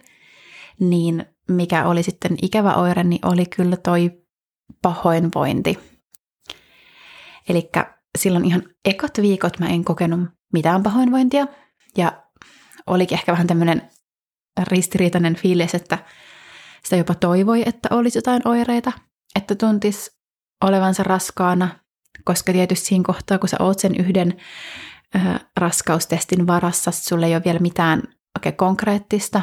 niin 0.79 1.25
mikä 1.49 1.87
oli 1.87 2.03
sitten 2.03 2.37
ikävä 2.41 2.75
oire, 2.75 3.03
niin 3.03 3.25
oli 3.25 3.45
kyllä 3.45 3.77
toi 3.77 4.11
pahoinvointi. 4.81 5.79
Eli 7.49 7.69
silloin 8.17 8.45
ihan 8.45 8.63
ekat 8.85 9.17
viikot 9.21 9.59
mä 9.59 9.67
en 9.67 9.83
kokenut 9.83 10.19
mitään 10.53 10.83
pahoinvointia, 10.83 11.47
ja 11.97 12.23
olikin 12.87 13.17
ehkä 13.17 13.31
vähän 13.31 13.47
tämmöinen 13.47 13.89
ristiriitainen 14.63 15.35
fiilis, 15.35 15.75
että 15.75 15.97
sitä 16.83 16.95
jopa 16.95 17.15
toivoi, 17.15 17.63
että 17.65 17.89
olisi 17.91 18.17
jotain 18.17 18.41
oireita, 18.47 18.91
että 19.35 19.55
tuntis 19.55 20.17
olevansa 20.63 21.03
raskaana, 21.03 21.69
koska 22.23 22.53
tietysti 22.53 22.85
siinä 22.85 23.03
kohtaa, 23.07 23.37
kun 23.37 23.49
sä 23.49 23.57
oot 23.59 23.79
sen 23.79 23.95
yhden 23.95 24.37
äh, 25.15 25.39
raskaustestin 25.57 26.47
varassa, 26.47 26.91
sulle 26.91 27.25
ei 27.25 27.35
ole 27.35 27.43
vielä 27.45 27.59
mitään 27.59 28.03
oikein 28.37 28.55
konkreettista, 28.55 29.41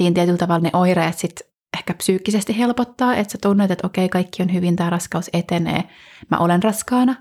niin 0.00 0.14
tietyllä 0.14 0.38
tavalla 0.38 0.62
ne 0.62 0.70
oireet 0.72 1.18
sitten 1.18 1.48
ehkä 1.78 1.94
psyykkisesti 1.94 2.58
helpottaa, 2.58 3.14
että 3.14 3.32
sä 3.32 3.38
tunnet, 3.42 3.70
että 3.70 3.86
okei, 3.86 4.08
kaikki 4.08 4.42
on 4.42 4.52
hyvin, 4.52 4.76
tämä 4.76 4.90
raskaus 4.90 5.30
etenee, 5.32 5.84
mä 6.30 6.38
olen 6.38 6.62
raskaana. 6.62 7.14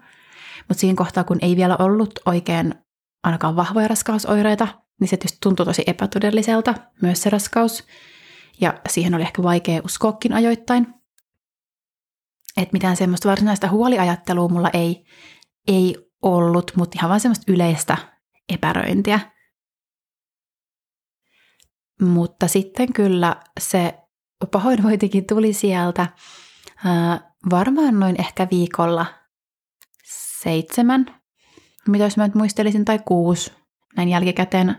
Mutta 0.68 0.82
siinä 0.82 0.96
kohtaa, 0.96 1.24
kun 1.24 1.38
ei 1.42 1.56
vielä 1.56 1.76
ollut 1.80 2.20
oikein 2.26 2.76
ainakaan 3.24 3.56
vahvoja 3.56 3.88
raskausoireita, 3.88 4.68
niin 5.00 5.08
se 5.08 5.18
tietysti 5.18 5.38
tuntui 5.42 5.66
tosi 5.66 5.84
epätodelliselta, 5.88 6.74
myös 7.02 7.22
se 7.22 7.30
raskaus. 7.30 7.84
Ja 8.62 8.80
siihen 8.90 9.16
oli 9.16 9.24
ehkä 9.24 9.44
vaikea 9.44 9.82
uskoakin 9.86 10.34
ajoittain. 10.34 10.94
Että 12.58 12.74
mitään 12.74 12.98
semmoista 12.98 13.30
varsinaista 13.30 13.70
huoliajattelua 13.70 14.48
mulla 14.48 14.70
ei, 14.74 15.06
ei 15.68 15.98
ollut, 16.22 16.72
mutta 16.76 16.98
ihan 17.00 17.10
vaan 17.10 17.20
semmoista 17.20 17.52
yleistä 17.52 17.98
epäröintiä. 18.54 19.20
Mutta 22.02 22.48
sitten 22.48 22.94
kyllä 22.94 23.36
se 23.60 23.94
pahoinvointikin 24.52 25.26
tuli 25.26 25.54
sieltä 25.54 26.08
ää, 26.86 27.36
varmaan 27.50 28.00
noin 28.00 28.22
ehkä 28.22 28.48
viikolla 28.52 29.06
seitsemän, 30.42 31.22
mitä 31.88 32.04
jos 32.04 32.18
mä 32.18 32.28
nyt 32.28 32.36
muistelisin, 32.36 32.86
tai 32.86 33.00
kuusi 33.06 33.65
näin 33.98 34.10
jälkikäteen 34.10 34.76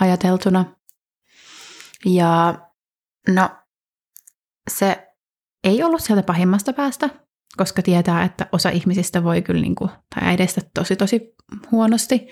ajateltuna. 0.00 0.64
Ja 2.04 2.58
no, 3.28 3.50
se 4.70 5.08
ei 5.64 5.82
ollut 5.82 6.02
sieltä 6.02 6.22
pahimmasta 6.22 6.72
päästä, 6.72 7.10
koska 7.56 7.82
tietää, 7.82 8.24
että 8.24 8.46
osa 8.52 8.68
ihmisistä 8.68 9.24
voi 9.24 9.42
kyllä, 9.42 9.60
niin 9.60 9.74
kuin, 9.74 9.90
tai 10.14 10.28
äideistä 10.28 10.60
tosi 10.74 10.96
tosi 10.96 11.34
huonosti. 11.70 12.28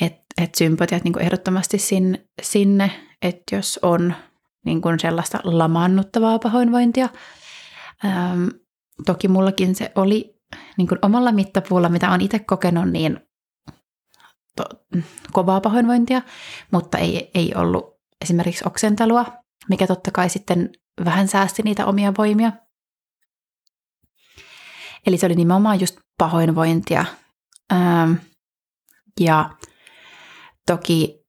Että 0.00 0.24
et 0.42 0.54
sympatiat 0.54 1.04
niin 1.04 1.12
kuin 1.12 1.22
ehdottomasti 1.22 1.78
sinne, 1.78 2.26
sinne 2.42 2.90
että 3.22 3.56
jos 3.56 3.78
on 3.82 4.14
niin 4.64 4.82
kuin 4.82 5.00
sellaista 5.00 5.40
lamaannuttavaa 5.44 6.38
pahoinvointia. 6.38 7.08
Ähm, 8.04 8.48
toki 9.06 9.28
mullakin 9.28 9.74
se 9.74 9.92
oli 9.94 10.40
niin 10.76 10.88
kuin 10.88 10.98
omalla 11.02 11.32
mittapuulla, 11.32 11.88
mitä 11.88 12.08
olen 12.08 12.20
itse 12.20 12.38
kokenut, 12.38 12.90
niin 12.90 13.20
to, 14.56 14.64
kovaa 15.32 15.60
pahoinvointia, 15.60 16.22
mutta 16.70 16.98
ei, 16.98 17.30
ei 17.34 17.52
ollut 17.54 18.00
esimerkiksi 18.20 18.64
oksentelua, 18.66 19.26
mikä 19.68 19.86
totta 19.86 20.10
kai 20.10 20.30
sitten 20.30 20.70
vähän 21.04 21.28
säästi 21.28 21.62
niitä 21.62 21.86
omia 21.86 22.12
voimia. 22.18 22.52
Eli 25.06 25.18
se 25.18 25.26
oli 25.26 25.34
nimenomaan 25.34 25.80
just 25.80 25.98
pahoinvointia. 26.18 27.04
Ähm, 27.72 28.12
ja 29.20 29.50
toki 30.66 31.22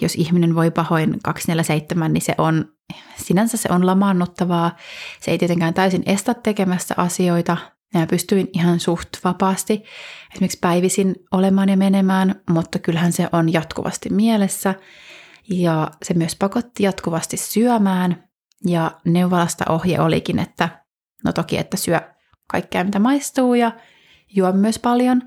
jos 0.00 0.14
ihminen 0.14 0.54
voi 0.54 0.70
pahoin 0.70 1.18
247, 1.22 2.12
niin 2.12 2.22
se 2.22 2.34
on, 2.38 2.64
sinänsä 3.16 3.56
se 3.56 3.68
on 3.72 3.86
lamaannuttavaa. 3.86 4.76
Se 5.20 5.30
ei 5.30 5.38
tietenkään 5.38 5.74
täysin 5.74 6.02
estä 6.06 6.34
tekemässä 6.34 6.94
asioita. 6.96 7.56
Ja 7.94 8.06
pystyin 8.06 8.48
ihan 8.52 8.80
suht 8.80 9.08
vapaasti 9.24 9.82
esimerkiksi 10.32 10.58
päivisin 10.60 11.14
olemaan 11.32 11.68
ja 11.68 11.76
menemään, 11.76 12.42
mutta 12.50 12.78
kyllähän 12.78 13.12
se 13.12 13.28
on 13.32 13.52
jatkuvasti 13.52 14.10
mielessä. 14.10 14.74
Ja 15.50 15.90
se 16.02 16.14
myös 16.14 16.36
pakotti 16.36 16.82
jatkuvasti 16.82 17.36
syömään. 17.36 18.28
Ja 18.66 18.90
neuvolasta 19.04 19.64
ohje 19.68 20.00
olikin, 20.00 20.38
että 20.38 20.68
no 21.24 21.32
toki, 21.32 21.58
että 21.58 21.76
syö 21.76 22.00
kaikkea 22.50 22.84
mitä 22.84 22.98
maistuu 22.98 23.54
ja 23.54 23.72
juo 24.36 24.52
myös 24.52 24.78
paljon. 24.78 25.22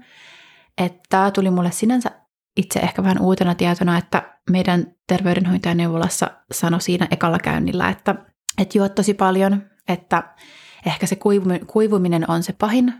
Että 0.77 1.00
tämä 1.09 1.31
tuli 1.31 1.50
mulle 1.50 1.71
sinänsä 1.71 2.12
itse 2.57 2.79
ehkä 2.79 3.03
vähän 3.03 3.21
uutena 3.21 3.55
tietona, 3.55 3.97
että 3.97 4.39
meidän 4.50 4.95
terveydenhoitajaneuvolassa 5.07 6.31
sanoi 6.51 6.81
siinä 6.81 7.07
ekalla 7.12 7.39
käynnillä, 7.39 7.89
että, 7.89 8.15
että 8.57 8.77
juot 8.77 8.95
tosi 8.95 9.13
paljon, 9.13 9.63
että 9.88 10.24
ehkä 10.88 11.06
se 11.06 11.17
kuivuminen 11.67 12.29
on 12.32 12.44
se 12.44 12.53
pahin 12.53 12.94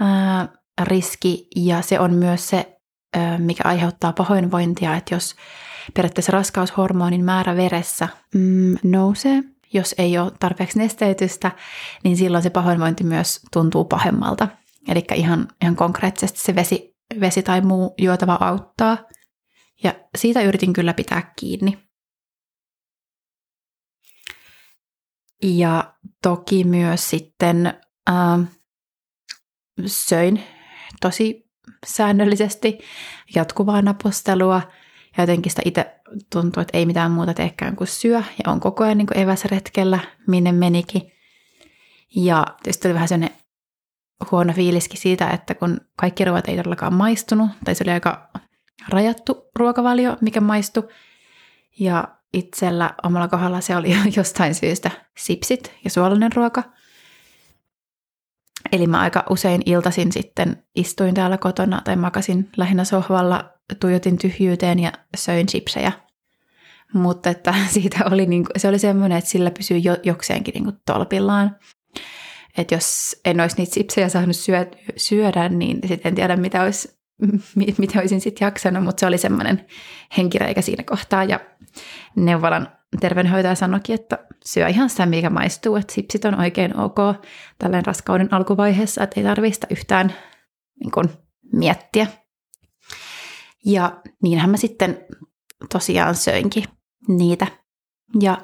ää, 0.00 0.48
riski 0.82 1.48
ja 1.56 1.82
se 1.82 2.00
on 2.00 2.14
myös 2.14 2.48
se, 2.48 2.78
ää, 3.16 3.38
mikä 3.38 3.62
aiheuttaa 3.64 4.12
pahoinvointia, 4.12 4.96
että 4.96 5.14
jos 5.14 5.34
periaatteessa 5.94 6.32
raskaushormonin 6.32 7.24
määrä 7.24 7.56
veressä 7.56 8.08
mm, 8.34 8.76
nousee, 8.82 9.42
jos 9.72 9.94
ei 9.98 10.18
ole 10.18 10.32
tarpeeksi 10.40 10.78
nesteytystä, 10.78 11.50
niin 12.04 12.16
silloin 12.16 12.42
se 12.42 12.50
pahoinvointi 12.50 13.04
myös 13.04 13.40
tuntuu 13.52 13.84
pahemmalta. 13.84 14.48
Eli 14.88 15.04
ihan, 15.14 15.48
ihan 15.62 15.76
konkreettisesti 15.76 16.40
se 16.40 16.54
vesi 16.54 16.90
vesi 17.20 17.42
tai 17.42 17.60
muu 17.60 17.94
juotava 17.98 18.38
auttaa. 18.40 18.98
Ja 19.82 19.94
siitä 20.16 20.42
yritin 20.42 20.72
kyllä 20.72 20.94
pitää 20.94 21.32
kiinni. 21.40 21.78
Ja 25.42 25.94
toki 26.22 26.64
myös 26.64 27.10
sitten 27.10 27.66
äh, 28.10 28.40
söin 29.86 30.42
tosi 31.00 31.50
säännöllisesti 31.86 32.78
jatkuvaa 33.34 33.82
napostelua. 33.82 34.62
Ja 35.16 35.22
jotenkin 35.22 35.50
sitä 35.50 35.62
itse 35.64 36.00
tuntuu, 36.32 36.60
että 36.60 36.78
ei 36.78 36.86
mitään 36.86 37.10
muuta 37.10 37.34
teekään 37.34 37.76
kuin 37.76 37.88
syö. 37.88 38.16
Ja 38.16 38.52
on 38.52 38.60
koko 38.60 38.84
ajan 38.84 38.98
niin 38.98 39.18
eväsretkellä, 39.18 39.98
minne 40.26 40.52
menikin. 40.52 41.12
Ja 42.16 42.46
tietysti 42.62 42.88
oli 42.88 42.94
vähän 42.94 43.08
sellainen 43.08 43.36
huono 44.30 44.52
fiiliski 44.52 44.96
siitä, 44.96 45.30
että 45.30 45.54
kun 45.54 45.80
kaikki 45.96 46.24
ruoat 46.24 46.48
ei 46.48 46.56
todellakaan 46.56 46.94
maistunut, 46.94 47.50
tai 47.64 47.74
se 47.74 47.84
oli 47.84 47.90
aika 47.90 48.30
rajattu 48.88 49.50
ruokavalio, 49.56 50.16
mikä 50.20 50.40
maistui. 50.40 50.88
Ja 51.80 52.19
itsellä 52.32 52.94
omalla 53.02 53.28
kohdalla 53.28 53.60
se 53.60 53.76
oli 53.76 53.96
jostain 54.16 54.54
syystä 54.54 54.90
sipsit 55.18 55.72
ja 55.84 55.90
suolainen 55.90 56.32
ruoka. 56.32 56.62
Eli 58.72 58.86
mä 58.86 59.00
aika 59.00 59.24
usein 59.30 59.62
iltasin 59.66 60.12
sitten 60.12 60.62
istuin 60.74 61.14
täällä 61.14 61.38
kotona 61.38 61.80
tai 61.84 61.96
makasin 61.96 62.48
lähinnä 62.56 62.84
sohvalla, 62.84 63.50
tuijotin 63.80 64.18
tyhjyyteen 64.18 64.78
ja 64.78 64.92
söin 65.16 65.46
chipsejä. 65.46 65.92
Mutta 66.94 67.30
että 67.30 67.54
siitä 67.74 68.04
oli, 68.10 68.26
niin 68.26 68.44
kuin, 68.44 68.60
se 68.60 68.68
oli 68.68 68.78
semmoinen, 68.78 69.18
että 69.18 69.30
sillä 69.30 69.50
pysyi 69.50 69.84
jo, 69.84 69.96
jokseenkin 70.02 70.54
niin 70.54 70.80
tolpillaan 70.86 71.56
että 72.58 72.74
jos 72.74 73.16
en 73.24 73.40
olisi 73.40 73.56
niitä 73.56 73.74
sipsejä 73.74 74.08
saanut 74.08 74.36
syö, 74.36 74.66
syödä, 74.96 75.48
niin 75.48 75.78
sitten 75.88 76.08
en 76.08 76.14
tiedä, 76.14 76.36
mitä, 76.36 76.62
olisi, 76.62 76.99
mitä 77.78 78.00
olisin 78.00 78.20
sitten 78.20 78.46
jaksanut, 78.46 78.84
mutta 78.84 79.00
se 79.00 79.06
oli 79.06 79.18
semmoinen 79.18 79.66
henkireikä 80.16 80.62
siinä 80.62 80.82
kohtaa. 80.82 81.24
Ja 81.24 81.40
neuvolan 82.16 82.68
terveydenhoitaja 83.00 83.54
sanoikin, 83.54 83.94
että 83.94 84.18
syö 84.44 84.68
ihan 84.68 84.90
sitä, 84.90 85.06
mikä 85.06 85.30
maistuu, 85.30 85.76
että 85.76 85.92
sipsit 85.94 86.24
on 86.24 86.40
oikein 86.40 86.76
ok 86.76 86.98
tällainen 87.58 87.86
raskauden 87.86 88.34
alkuvaiheessa, 88.34 89.02
että 89.02 89.20
ei 89.20 89.24
tarvitse 89.24 89.66
yhtään 89.70 90.14
niin 90.80 90.90
kuin, 90.90 91.08
miettiä. 91.52 92.06
Ja 93.66 94.00
niinhän 94.22 94.50
mä 94.50 94.56
sitten 94.56 95.06
tosiaan 95.72 96.14
söinkin 96.14 96.64
niitä. 97.08 97.46
Ja 98.20 98.38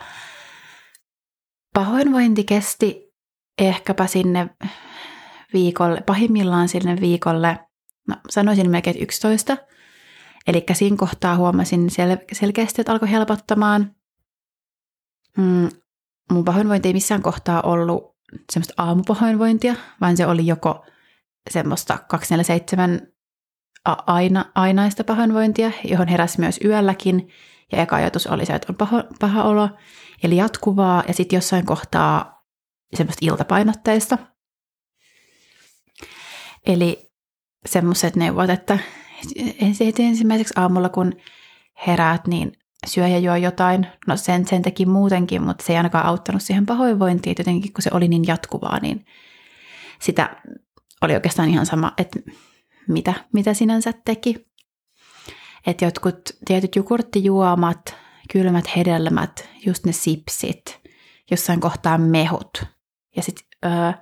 pahoinvointi 1.75 2.45
kesti 2.45 3.15
ehkäpä 3.59 4.07
sinne 4.07 4.51
viikolle, 5.53 6.01
pahimmillaan 6.01 6.69
sinne 6.69 7.01
viikolle, 7.01 7.59
no 8.07 8.17
sanoisin 8.31 8.71
melkein 8.71 9.03
11. 9.03 9.57
Eli 10.47 10.65
siinä 10.73 10.97
kohtaa 10.97 11.37
huomasin 11.37 11.89
sel- 11.89 12.25
selkeästi, 12.33 12.81
että 12.83 12.93
alkoi 12.93 13.11
helpottamaan. 13.11 13.95
Mm, 15.37 15.69
mun 16.33 16.45
pahoinvointi 16.45 16.89
ei 16.89 16.93
missään 16.93 17.23
kohtaa 17.23 17.63
ollut 17.63 18.17
semmoista 18.53 18.75
aamupahoinvointia, 18.77 19.75
vaan 20.01 20.17
se 20.17 20.27
oli 20.27 20.47
joko 20.47 20.87
semmoista 21.51 21.99
247 22.09 23.01
aina, 24.07 24.45
ainaista 24.55 25.05
pahoinvointia, 25.05 25.71
johon 25.85 26.09
heräsi 26.09 26.41
myös 26.41 26.61
yölläkin. 26.65 27.29
Ja 27.73 27.83
eka 27.83 27.97
ajatus 27.97 28.27
oli 28.27 28.47
se, 28.47 28.53
että 28.53 28.67
on 28.73 28.77
paha, 28.77 29.05
paha 29.21 29.43
olo, 29.43 29.69
eli 30.23 30.37
jatkuvaa, 30.37 31.05
ja 31.09 31.15
sitten 31.15 31.37
jossain 31.37 31.67
kohtaa 31.67 32.43
semmoista 32.95 33.27
iltapainotteista. 33.27 34.19
Eli 36.67 37.11
semmoiset 37.67 38.17
neuvot, 38.17 38.51
että 38.51 38.79
ensimmäiseksi 39.99 40.55
aamulla 40.57 40.89
kun 40.89 41.13
heräät, 41.87 42.27
niin 42.27 42.53
syö 42.87 43.09
ja 43.09 43.19
juo 43.19 43.37
jotain. 43.37 43.87
No 44.07 44.17
sen, 44.17 44.47
sen 44.47 44.63
teki 44.63 44.87
muutenkin, 44.87 45.43
mutta 45.43 45.65
se 45.65 45.73
ei 45.73 45.77
ainakaan 45.77 46.07
auttanut 46.07 46.43
siihen 46.43 46.67
pahoinvointiin. 46.67 47.37
Jotenkin 47.39 47.73
kun 47.73 47.83
se 47.83 47.91
oli 47.93 48.09
niin 48.09 48.27
jatkuvaa, 48.27 48.79
niin 48.81 49.07
sitä 50.01 50.37
oli 51.03 51.15
oikeastaan 51.15 51.49
ihan 51.49 51.67
sama, 51.67 51.93
että 51.99 52.21
mitä, 52.89 53.15
mitä 53.33 53.55
sinänsä 53.55 53.93
teki. 54.05 54.47
Että 55.67 55.85
jotkut 55.85 56.21
tietyt 56.45 56.77
jukurttijuomat, 56.77 57.95
kylmät 58.33 58.77
hedelmät, 58.77 59.49
just 59.67 59.87
ne 59.87 59.93
sipsit, 59.93 60.81
jossain 61.31 61.61
kohtaa 61.61 61.99
mehut. 61.99 62.65
Ja 63.17 63.23
sitten 63.23 63.45
öö, 63.65 63.93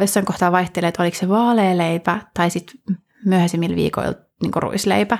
jossain 0.00 0.26
kohtaa 0.26 0.52
vaihtelee, 0.52 0.88
että 0.88 1.02
oliko 1.02 1.16
se 1.16 1.28
vaalealeipä 1.28 2.20
tai 2.34 2.50
sitten 2.50 2.98
myöhäisimmillä 3.24 3.76
viikoilla 3.76 4.14
niin 4.42 4.52
ruisleipä. 4.56 5.18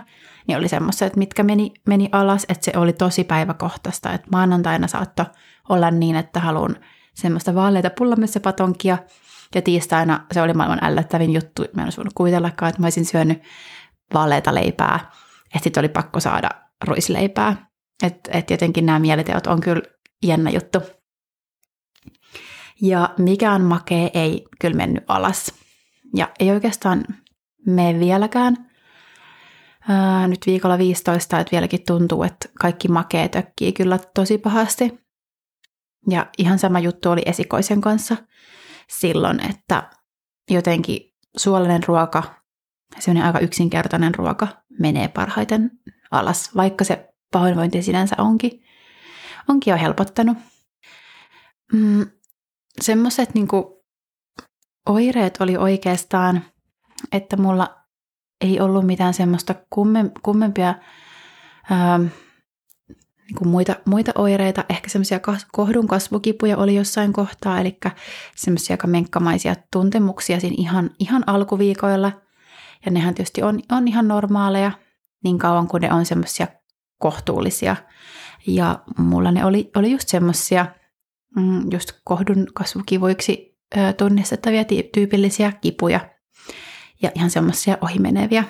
Niin 0.48 0.58
oli 0.58 0.68
semmoiset, 0.68 1.16
mitkä 1.16 1.42
meni, 1.42 1.72
meni 1.86 2.08
alas, 2.12 2.46
että 2.48 2.64
se 2.64 2.78
oli 2.78 2.92
tosi 2.92 3.24
päiväkohtaista. 3.24 4.12
Että 4.12 4.28
maanantaina 4.32 4.86
saattoi 4.86 5.26
olla 5.68 5.90
niin, 5.90 6.16
että 6.16 6.40
haluan 6.40 6.76
semmoista 7.14 7.54
vaaleita 7.54 7.90
pullamessapatonkia– 7.90 8.98
ja 9.54 9.62
tiistaina 9.62 10.26
se 10.32 10.42
oli 10.42 10.52
maailman 10.52 10.84
ällöttävin 10.84 11.32
juttu. 11.34 11.62
Mä 11.62 11.82
en 11.82 11.86
olisi 11.86 11.96
voinut 11.96 12.14
kuvitellakaan, 12.14 12.68
että 12.68 12.80
mä 12.80 12.86
olisin 12.86 13.04
syönyt 13.04 13.42
vaaleita 14.14 14.54
leipää. 14.54 15.10
Että 15.54 15.64
sitten 15.64 15.80
oli 15.80 15.88
pakko 15.88 16.20
saada 16.20 16.50
ruisleipää. 16.84 17.66
Että 18.02 18.30
et 18.32 18.50
jotenkin 18.50 18.86
nämä 18.86 18.98
mieliteot 18.98 19.46
on 19.46 19.60
kyllä 19.60 19.82
jännä 20.22 20.50
juttu. 20.50 20.78
Ja 22.82 23.14
mikään 23.18 23.62
makee 23.62 24.10
ei 24.14 24.44
kyllä 24.60 24.76
mennyt 24.76 25.04
alas. 25.08 25.54
Ja 26.16 26.30
ei 26.38 26.50
oikeastaan 26.50 27.04
mene 27.66 28.00
vieläkään. 28.00 28.70
Ää, 29.88 30.28
nyt 30.28 30.46
viikolla 30.46 30.78
15, 30.78 31.40
että 31.40 31.52
vieläkin 31.52 31.84
tuntuu, 31.86 32.22
että 32.22 32.48
kaikki 32.60 32.88
makee 32.88 33.28
tökkii 33.28 33.72
kyllä 33.72 33.98
tosi 34.14 34.38
pahasti. 34.38 35.00
Ja 36.10 36.26
ihan 36.38 36.58
sama 36.58 36.78
juttu 36.78 37.10
oli 37.10 37.22
esikoisen 37.26 37.80
kanssa 37.80 38.16
silloin, 38.88 39.50
että 39.50 39.90
jotenkin 40.50 41.14
suolainen 41.36 41.84
ruoka, 41.86 42.22
sellainen 42.98 43.26
aika 43.26 43.38
yksinkertainen 43.38 44.14
ruoka 44.14 44.48
menee 44.78 45.08
parhaiten 45.08 45.70
alas, 46.10 46.56
vaikka 46.56 46.84
se 46.84 47.08
pahoinvointi 47.32 47.82
sinänsä 47.82 48.16
onkin, 48.18 48.64
onkin 49.48 49.70
jo 49.70 49.78
helpottanut. 49.78 50.38
Mm, 51.72 52.06
Semmoiset 52.80 53.34
niin 53.34 53.48
oireet 54.88 55.36
oli 55.40 55.56
oikeastaan, 55.56 56.44
että 57.12 57.36
mulla 57.36 57.82
ei 58.40 58.60
ollut 58.60 58.86
mitään 58.86 59.14
semmoista 59.14 59.54
kummempia 60.22 60.74
ää, 61.70 61.98
niin 61.98 63.38
kuin 63.38 63.48
muita, 63.48 63.76
muita 63.84 64.12
oireita, 64.14 64.64
ehkä 64.68 64.88
semmoisia 64.88 65.20
kohdun 65.52 65.88
kasvukipuja 65.88 66.56
oli 66.56 66.74
jossain 66.74 67.12
kohtaa, 67.12 67.60
eli 67.60 67.78
semmoisia 68.36 68.74
aika 68.74 68.86
menkkamaisia 68.86 69.54
tuntemuksia 69.72 70.40
siinä 70.40 70.56
ihan, 70.58 70.90
ihan 70.98 71.24
alkuviikoilla. 71.26 72.12
Ja 72.84 72.90
nehän 72.92 73.14
tietysti 73.14 73.42
on, 73.42 73.60
on 73.72 73.88
ihan 73.88 74.08
normaaleja 74.08 74.72
niin 75.24 75.38
kauan 75.38 75.68
kuin 75.68 75.80
ne 75.80 75.92
on 75.92 76.06
semmoisia 76.06 76.46
kohtuullisia. 76.98 77.76
Ja 78.46 78.78
mulla 78.98 79.32
ne 79.32 79.44
oli, 79.44 79.70
oli 79.76 79.90
just 79.90 80.08
semmoisia 80.08 80.66
mm, 81.36 81.72
just 81.72 81.92
kohdun 82.04 82.46
kasvukivuiksi 82.54 83.58
tunnistettavia 83.98 84.64
tyypillisiä 84.94 85.52
kipuja 85.52 86.00
ja 87.02 87.10
ihan 87.14 87.30
semmoisia 87.30 87.78
ohimeneviä. 87.80 88.44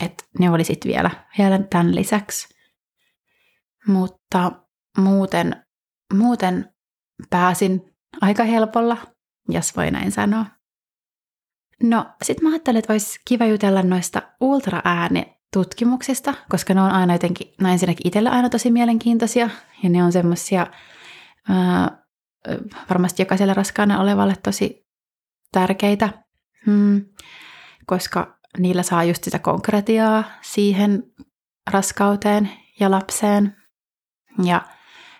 että 0.00 0.24
ne 0.38 0.50
oli 0.50 0.64
sitten 0.64 0.92
vielä, 0.92 1.10
vielä 1.38 1.58
tämän 1.58 1.94
lisäksi. 1.94 2.48
Mutta 3.86 4.52
muuten, 4.98 5.64
muuten 6.14 6.72
pääsin 7.30 7.94
aika 8.20 8.44
helpolla, 8.44 8.96
jos 9.48 9.76
voi 9.76 9.90
näin 9.90 10.12
sanoa. 10.12 10.46
No, 11.82 12.06
sitten 12.22 12.44
mä 12.44 12.50
ajattelin, 12.50 12.78
että 12.78 12.92
olisi 12.92 13.20
kiva 13.24 13.46
jutella 13.46 13.82
noista 13.82 14.22
ultraäänitutkimuksista, 14.40 16.34
koska 16.48 16.74
ne 16.74 16.80
on 16.80 16.90
aina 16.90 17.14
jotenkin, 17.14 17.54
no 17.60 17.68
ensinnäkin 17.68 18.06
itselle 18.06 18.30
aina 18.30 18.48
tosi 18.50 18.70
mielenkiintoisia, 18.70 19.50
ja 19.82 19.88
ne 19.88 20.04
on 20.04 20.12
semmoisia 20.12 20.66
varmasti 22.90 23.22
jokaiselle 23.22 23.54
raskaana 23.54 24.00
olevalle 24.00 24.36
tosi 24.42 24.86
tärkeitä, 25.52 26.24
hmm, 26.66 27.04
koska 27.86 28.38
niillä 28.58 28.82
saa 28.82 29.04
just 29.04 29.24
sitä 29.24 29.38
konkretiaa 29.38 30.24
siihen 30.42 31.02
raskauteen 31.70 32.50
ja 32.80 32.90
lapseen, 32.90 33.56
ja 34.44 34.62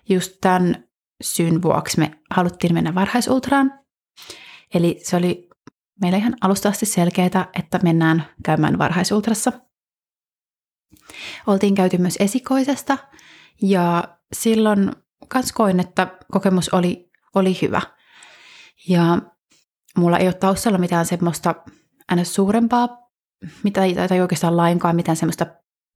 just 0.08 0.36
tämän 0.40 0.84
syyn 1.22 1.62
vuoksi 1.62 1.98
me 1.98 2.10
haluttiin 2.30 2.74
mennä 2.74 2.94
varhaisultraan. 2.94 3.80
Eli 4.74 5.00
se 5.02 5.16
oli 5.16 5.48
meillä 6.02 6.18
ihan 6.18 6.36
alusta 6.40 6.68
asti 6.68 6.86
selkeää, 6.86 7.48
että 7.58 7.78
mennään 7.82 8.24
käymään 8.44 8.78
varhaisultrassa. 8.78 9.52
Oltiin 11.46 11.74
käyty 11.74 11.98
myös 11.98 12.16
esikoisesta 12.20 12.98
ja 13.62 14.18
silloin 14.32 14.92
kans 15.28 15.52
koin, 15.52 15.80
että 15.80 16.18
kokemus 16.32 16.68
oli, 16.68 17.10
oli 17.34 17.58
hyvä. 17.62 17.82
Ja 18.88 19.18
mulla 19.98 20.18
ei 20.18 20.26
ole 20.26 20.34
taustalla 20.34 20.78
mitään 20.78 21.06
semmoista 21.06 21.54
aina 22.08 22.24
suurempaa, 22.24 22.88
mitä, 23.62 23.80
tai 24.08 24.20
oikeastaan 24.20 24.56
lainkaan 24.56 24.96
mitään 24.96 25.16
semmoista 25.16 25.46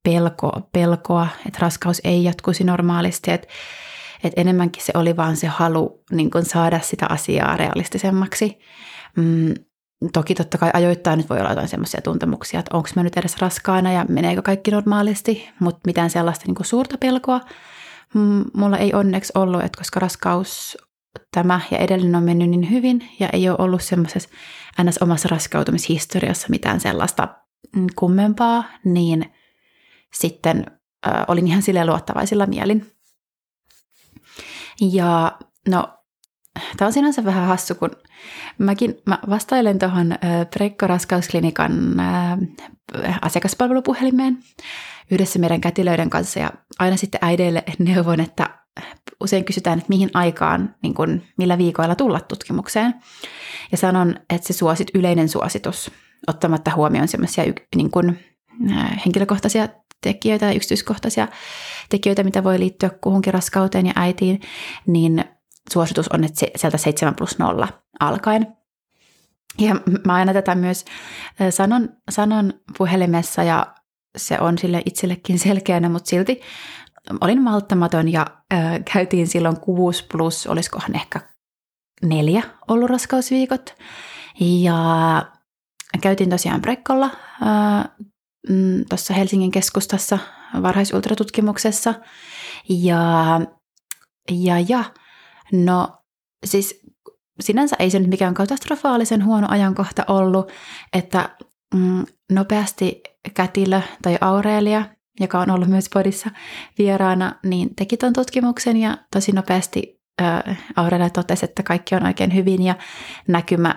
pelkoa, 0.04 0.68
pelkoa, 0.72 1.28
että 1.46 1.58
raskaus 1.62 2.00
ei 2.04 2.24
jatkuisi 2.24 2.64
normaalisti, 2.64 3.30
että, 3.30 3.48
että 4.24 4.40
enemmänkin 4.40 4.82
se 4.82 4.92
oli 4.94 5.16
vaan 5.16 5.36
se 5.36 5.46
halu 5.46 6.02
niin 6.10 6.30
kuin 6.30 6.44
saada 6.44 6.80
sitä 6.80 7.06
asiaa 7.08 7.56
realistisemmaksi. 7.56 8.58
Mm, 9.16 9.54
toki 10.12 10.34
totta 10.34 10.58
kai 10.58 10.70
ajoittain 10.74 11.16
nyt 11.16 11.30
voi 11.30 11.40
olla 11.40 11.50
jotain 11.50 11.68
semmoisia 11.68 12.00
tuntemuksia, 12.02 12.60
että 12.60 12.76
onko 12.76 12.88
mä 12.96 13.02
nyt 13.02 13.16
edes 13.16 13.36
raskaana 13.36 13.92
ja 13.92 14.06
meneekö 14.08 14.42
kaikki 14.42 14.70
normaalisti, 14.70 15.48
mutta 15.60 15.80
mitään 15.86 16.10
sellaista 16.10 16.44
niin 16.46 16.64
suurta 16.64 16.98
pelkoa 16.98 17.40
mm, 18.14 18.44
mulla 18.54 18.78
ei 18.78 18.94
onneksi 18.94 19.32
ollut, 19.34 19.64
että 19.64 19.78
koska 19.78 20.00
raskaus 20.00 20.78
tämä 21.34 21.60
ja 21.70 21.78
edellinen 21.78 22.14
on 22.14 22.22
mennyt 22.22 22.50
niin 22.50 22.70
hyvin 22.70 23.08
ja 23.20 23.28
ei 23.32 23.48
ole 23.48 23.56
ollut 23.58 23.82
semmoisessa 23.82 24.28
ns. 24.82 24.98
omassa 24.98 25.28
raskautumishistoriassa 25.28 26.46
mitään 26.50 26.80
sellaista 26.80 27.28
mm, 27.76 27.86
kummempaa, 27.96 28.64
niin– 28.84 29.24
sitten 30.14 30.66
äh, 31.06 31.24
olin 31.28 31.46
ihan 31.46 31.62
sille 31.62 31.86
luottavaisilla 31.86 32.46
mielin. 32.46 32.86
Ja 34.80 35.38
no, 35.68 35.98
tämä 36.76 36.86
on 36.86 36.92
sinänsä 36.92 37.24
vähän 37.24 37.46
hassu, 37.48 37.74
kun 37.74 37.90
mäkin 38.58 38.94
mä 39.06 39.18
vastailen 39.30 39.78
tuohon 39.78 40.12
äh, 40.12 40.18
Prekko 40.54 40.86
Raskausklinikan 40.86 42.00
äh, 42.00 43.18
asiakaspalvelupuhelimeen 43.22 44.38
yhdessä 45.10 45.38
meidän 45.38 45.60
kätilöiden 45.60 46.10
kanssa 46.10 46.40
ja 46.40 46.50
aina 46.78 46.96
sitten 46.96 47.18
äideille 47.22 47.64
neuvon, 47.78 48.20
että 48.20 48.63
usein 49.20 49.44
kysytään, 49.44 49.78
että 49.78 49.88
mihin 49.88 50.10
aikaan, 50.14 50.74
niin 50.82 50.94
kun, 50.94 51.22
millä 51.38 51.58
viikoilla 51.58 51.94
tulla 51.94 52.20
tutkimukseen. 52.20 52.94
Ja 53.72 53.78
sanon, 53.78 54.14
että 54.30 54.46
se 54.46 54.52
suosit 54.52 54.88
yleinen 54.94 55.28
suositus, 55.28 55.90
ottamatta 56.26 56.74
huomioon 56.74 57.08
semmoisia 57.08 57.44
niin 57.76 57.90
kun, 57.90 58.16
henkilökohtaisia 59.06 59.68
tekijöitä 60.00 60.46
ja 60.46 60.52
yksityiskohtaisia 60.52 61.28
tekijöitä, 61.88 62.22
mitä 62.22 62.44
voi 62.44 62.58
liittyä 62.58 62.90
kuhunkin 63.00 63.34
raskauteen 63.34 63.86
ja 63.86 63.92
äitiin, 63.96 64.40
niin 64.86 65.24
suositus 65.72 66.08
on, 66.08 66.24
että 66.24 66.46
sieltä 66.56 66.78
7 66.78 67.14
plus 67.14 67.38
0 67.38 67.68
alkaen. 68.00 68.46
Ja 69.58 69.74
mä 70.06 70.14
aina 70.14 70.32
tätä 70.32 70.54
myös 70.54 70.84
sanon, 71.50 71.88
sanon 72.10 72.52
puhelimessa 72.78 73.42
ja 73.42 73.74
se 74.16 74.38
on 74.40 74.58
sille 74.58 74.82
itsellekin 74.86 75.38
selkeänä, 75.38 75.88
mutta 75.88 76.10
silti 76.10 76.40
olin 77.20 77.42
malttamaton 77.42 78.12
ja 78.12 78.26
äh, 78.52 78.80
käytiin 78.92 79.26
silloin 79.26 79.60
6 79.60 80.06
plus, 80.12 80.46
olisikohan 80.46 80.94
ehkä 80.94 81.20
neljä 82.02 82.42
ollut 82.68 82.90
raskausviikot. 82.90 83.74
Ja 84.40 84.76
käytiin 86.00 86.30
tosiaan 86.30 86.62
Brekkolla 86.62 87.10
äh, 87.42 87.84
tuossa 88.88 89.14
Helsingin 89.14 89.50
keskustassa 89.50 90.18
varhaisultratutkimuksessa. 90.62 91.94
Ja, 92.68 93.40
ja, 94.30 94.60
ja 94.68 94.84
no 95.52 95.88
siis 96.44 96.80
sinänsä 97.40 97.76
ei 97.78 97.90
se 97.90 97.98
nyt 97.98 98.08
mikään 98.08 98.34
katastrofaalisen 98.34 99.24
huono 99.24 99.46
ajankohta 99.50 100.04
ollut, 100.08 100.52
että 100.92 101.36
mm, 101.74 102.04
nopeasti 102.32 103.02
kätilö 103.34 103.80
tai 104.02 104.18
Aurelia, 104.20 104.84
joka 105.20 105.40
on 105.40 105.50
ollut 105.50 105.68
myös 105.68 105.88
podissa 105.94 106.30
vieraana, 106.78 107.34
niin 107.44 107.74
teki 107.74 107.96
tuon 107.96 108.12
tutkimuksen 108.12 108.76
ja 108.76 108.98
tosi 109.12 109.32
nopeasti 109.32 110.00
äh, 110.22 110.58
Aurelia 110.76 111.10
totesi, 111.10 111.44
että 111.44 111.62
kaikki 111.62 111.94
on 111.94 112.06
oikein 112.06 112.34
hyvin 112.34 112.62
ja 112.62 112.74
näkymä 113.28 113.76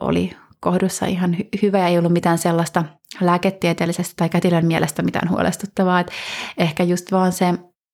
oli 0.00 0.36
kohdussa 0.60 1.06
ihan 1.06 1.34
hy- 1.34 1.48
hyvä 1.62 1.78
ja 1.78 1.86
ei 1.86 1.98
ollut 1.98 2.12
mitään 2.12 2.38
sellaista 2.38 2.84
lääketieteellisestä 3.20 4.14
tai 4.16 4.28
kätilön 4.28 4.66
mielestä 4.66 5.02
mitään 5.02 5.30
huolestuttavaa. 5.30 6.00
että 6.00 6.12
ehkä 6.58 6.82
just 6.82 7.12
vaan 7.12 7.32
se 7.32 7.52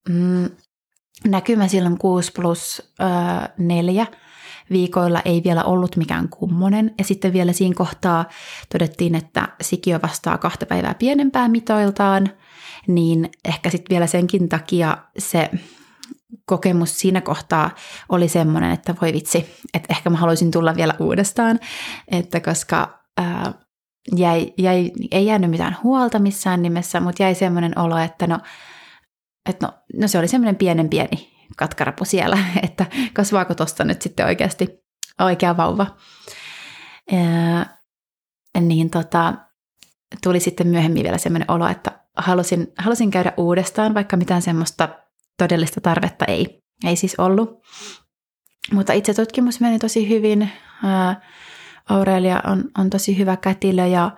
mm, 0.08 0.50
näkymä 1.24 1.68
silloin 1.68 1.98
6 1.98 2.32
plus 2.32 2.92
äh, 3.00 3.48
4 3.58 4.06
viikoilla 4.70 5.20
ei 5.24 5.42
vielä 5.44 5.64
ollut 5.64 5.96
mikään 5.96 6.28
kummonen. 6.28 6.94
Ja 6.98 7.04
sitten 7.04 7.32
vielä 7.32 7.52
siinä 7.52 7.74
kohtaa 7.74 8.24
todettiin, 8.72 9.14
että 9.14 9.48
sikiö 9.60 10.00
vastaa 10.02 10.38
kahta 10.38 10.66
päivää 10.66 10.94
pienempää 10.94 11.48
mitoiltaan, 11.48 12.28
niin 12.86 13.30
ehkä 13.44 13.70
sitten 13.70 13.94
vielä 13.94 14.06
senkin 14.06 14.48
takia 14.48 14.98
se 15.18 15.50
kokemus 16.46 16.98
siinä 16.98 17.20
kohtaa 17.20 17.70
oli 18.08 18.28
semmoinen, 18.28 18.70
että 18.70 18.94
voi 19.00 19.12
vitsi, 19.12 19.46
että 19.74 19.86
ehkä 19.90 20.10
mä 20.10 20.16
haluaisin 20.16 20.50
tulla 20.50 20.76
vielä 20.76 20.94
uudestaan, 21.00 21.60
että 22.08 22.40
koska 22.40 23.04
ää, 23.16 23.52
jäi, 24.16 24.52
jäi, 24.58 24.90
ei 25.10 25.26
jäänyt 25.26 25.50
mitään 25.50 25.76
huolta 25.82 26.18
missään 26.18 26.62
nimessä, 26.62 27.00
mutta 27.00 27.22
jäi 27.22 27.34
semmoinen 27.34 27.78
olo, 27.78 27.98
että 27.98 28.26
no, 28.26 28.38
että 29.48 29.66
no, 29.66 29.72
no 30.00 30.08
se 30.08 30.18
oli 30.18 30.28
semmoinen 30.28 30.56
pienen 30.56 30.88
pieni 30.88 31.33
katkarapu 31.56 32.04
siellä, 32.04 32.38
että 32.62 32.86
kasvaako 33.12 33.54
tuosta 33.54 33.84
nyt 33.84 34.02
sitten 34.02 34.26
oikeasti 34.26 34.68
oikea 35.20 35.56
vauva. 35.56 35.86
Ää, 37.12 37.78
niin 38.60 38.90
tota, 38.90 39.34
tuli 40.22 40.40
sitten 40.40 40.66
myöhemmin 40.66 41.02
vielä 41.02 41.18
semmoinen 41.18 41.50
olo, 41.50 41.68
että 41.68 42.00
halusin, 42.16 42.72
halusin 42.78 43.10
käydä 43.10 43.32
uudestaan, 43.36 43.94
vaikka 43.94 44.16
mitään 44.16 44.42
semmoista 44.42 44.88
todellista 45.38 45.80
tarvetta 45.80 46.24
ei, 46.24 46.62
ei 46.84 46.96
siis 46.96 47.14
ollut. 47.18 47.64
Mutta 48.72 48.92
itse 48.92 49.14
tutkimus 49.14 49.60
meni 49.60 49.78
tosi 49.78 50.08
hyvin. 50.08 50.50
Ää, 50.84 51.20
Aurelia 51.88 52.42
on, 52.46 52.64
on 52.78 52.90
tosi 52.90 53.18
hyvä 53.18 53.36
kätilö 53.36 53.86
ja 53.86 54.10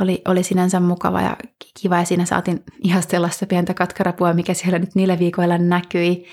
oli, 0.00 0.22
oli 0.28 0.42
sinänsä 0.42 0.80
mukava 0.80 1.20
ja 1.20 1.36
kiva 1.80 1.96
ja 1.96 2.04
siinä 2.04 2.24
saatiin 2.24 2.62
ihastella 2.82 3.28
sitä 3.28 3.46
pientä 3.46 3.74
katkarapua, 3.74 4.32
mikä 4.32 4.54
siellä 4.54 4.78
nyt 4.78 4.94
niillä 4.94 5.18
viikoilla 5.18 5.58
näkyi. 5.58 6.26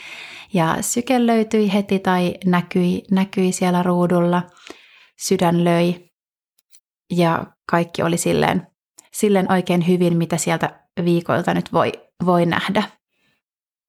Ja 0.54 0.78
syke 0.82 1.28
löytyi 1.28 1.74
heti 1.74 2.00
tai 2.00 2.34
näkyi, 2.46 3.04
näkyi 3.12 3.52
siellä 3.52 3.84
ruudulla, 3.84 4.44
sydän 5.22 5.64
löi 5.64 6.12
ja 7.12 7.46
kaikki 7.72 8.04
oli 8.04 8.18
silleen, 8.18 8.68
silleen 9.14 9.52
oikein 9.52 9.88
hyvin, 9.88 10.18
mitä 10.18 10.38
sieltä 10.38 10.80
viikoilta 11.06 11.54
nyt 11.54 11.74
voi, 11.74 11.92
voi 12.26 12.46
nähdä. 12.46 12.84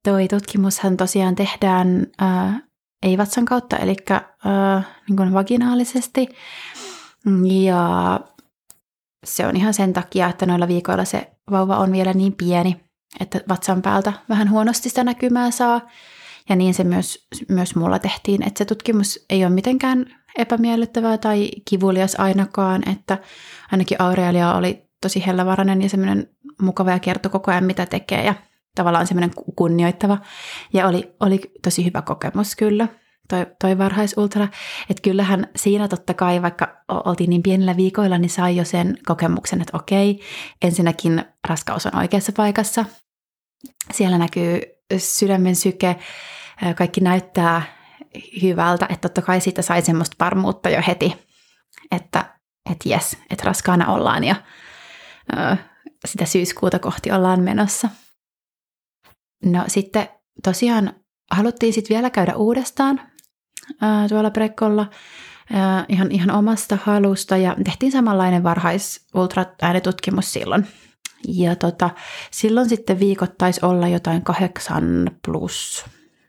Toi 0.03 0.27
tutkimushan 0.27 0.97
tosiaan 0.97 1.35
tehdään 1.35 2.07
ää, 2.19 2.59
ei 3.03 3.17
vatsan 3.17 3.45
kautta, 3.45 3.77
eli 3.77 3.95
ää, 4.45 4.83
niin 5.09 5.33
vaginaalisesti. 5.33 6.27
Ja 7.65 8.19
se 9.23 9.47
on 9.47 9.55
ihan 9.55 9.73
sen 9.73 9.93
takia, 9.93 10.29
että 10.29 10.45
noilla 10.45 10.67
viikoilla 10.67 11.05
se 11.05 11.31
vauva 11.51 11.77
on 11.77 11.91
vielä 11.91 12.13
niin 12.13 12.33
pieni, 12.33 12.79
että 13.19 13.41
vatsan 13.49 13.81
päältä 13.81 14.13
vähän 14.29 14.49
huonosti 14.49 14.89
sitä 14.89 15.03
näkymää 15.03 15.51
saa. 15.51 15.81
Ja 16.49 16.55
niin 16.55 16.73
se 16.73 16.83
myös, 16.83 17.27
myös 17.49 17.75
mulla 17.75 17.99
tehtiin, 17.99 18.47
että 18.47 18.57
se 18.57 18.65
tutkimus 18.65 19.25
ei 19.29 19.45
ole 19.45 19.53
mitenkään 19.53 20.05
epämiellyttävää 20.37 21.17
tai 21.17 21.49
kivulias 21.69 22.15
ainakaan, 22.15 22.89
että 22.89 23.17
ainakin 23.71 24.01
Aurelia 24.01 24.53
oli 24.53 24.89
tosi 25.01 25.25
hellävarainen 25.25 25.81
ja 25.81 25.89
semmoinen 25.89 26.29
mukava 26.61 26.91
ja 26.91 26.99
kertoi 26.99 27.31
koko 27.31 27.51
ajan 27.51 27.63
mitä 27.63 27.85
tekee 27.85 28.25
ja 28.25 28.35
tavallaan 28.75 29.07
semmoinen 29.07 29.31
kunnioittava. 29.55 30.17
Ja 30.73 30.87
oli, 30.87 31.15
oli 31.19 31.41
tosi 31.63 31.85
hyvä 31.85 32.01
kokemus 32.01 32.55
kyllä 32.55 32.87
toi, 33.29 33.45
toi 33.61 33.77
varhaisultra. 33.77 34.47
Että 34.89 35.01
kyllähän 35.01 35.47
siinä 35.55 35.87
totta 35.87 36.13
kai, 36.13 36.41
vaikka 36.41 36.83
oltiin 36.87 37.29
niin 37.29 37.43
pienillä 37.43 37.77
viikoilla, 37.77 38.17
niin 38.17 38.29
sai 38.29 38.55
jo 38.55 38.65
sen 38.65 38.97
kokemuksen, 39.05 39.61
että 39.61 39.77
okei, 39.77 40.19
ensinnäkin 40.61 41.25
raskaus 41.47 41.85
on 41.85 41.95
oikeassa 41.95 42.31
paikassa. 42.31 42.85
Siellä 43.93 44.17
näkyy 44.17 44.61
sydämen 44.97 45.55
syke, 45.55 45.95
kaikki 46.75 47.01
näyttää 47.01 47.61
hyvältä, 48.41 48.85
että 48.89 49.09
totta 49.09 49.21
kai 49.21 49.41
siitä 49.41 49.61
sai 49.61 49.81
semmoista 49.81 50.15
varmuutta 50.19 50.69
jo 50.69 50.81
heti, 50.87 51.15
että 51.91 52.33
että 52.71 52.89
jes, 52.89 53.17
että 53.29 53.45
raskaana 53.45 53.93
ollaan 53.93 54.23
ja 54.23 54.35
sitä 56.05 56.25
syyskuuta 56.25 56.79
kohti 56.79 57.11
ollaan 57.11 57.41
menossa. 57.41 57.89
No 59.45 59.63
sitten 59.67 60.09
tosiaan 60.43 60.93
haluttiin 61.31 61.73
sitten 61.73 61.95
vielä 61.95 62.09
käydä 62.09 62.35
uudestaan 62.35 63.01
tuolla 64.09 64.31
Prekolla 64.31 64.89
ihan, 65.89 66.11
ihan 66.11 66.31
omasta 66.31 66.77
halusta 66.83 67.37
ja 67.37 67.55
tehtiin 67.63 67.91
samanlainen 67.91 68.43
varhais 68.43 69.07
äänetutkimus 69.61 70.33
silloin. 70.33 70.67
Ja 71.27 71.55
tota, 71.55 71.89
silloin 72.31 72.69
sitten 72.69 72.99
viikot 72.99 73.37
taisi 73.37 73.65
olla 73.65 73.87
jotain 73.87 74.23
kahdeksan 74.23 75.11
plus, 75.25 75.85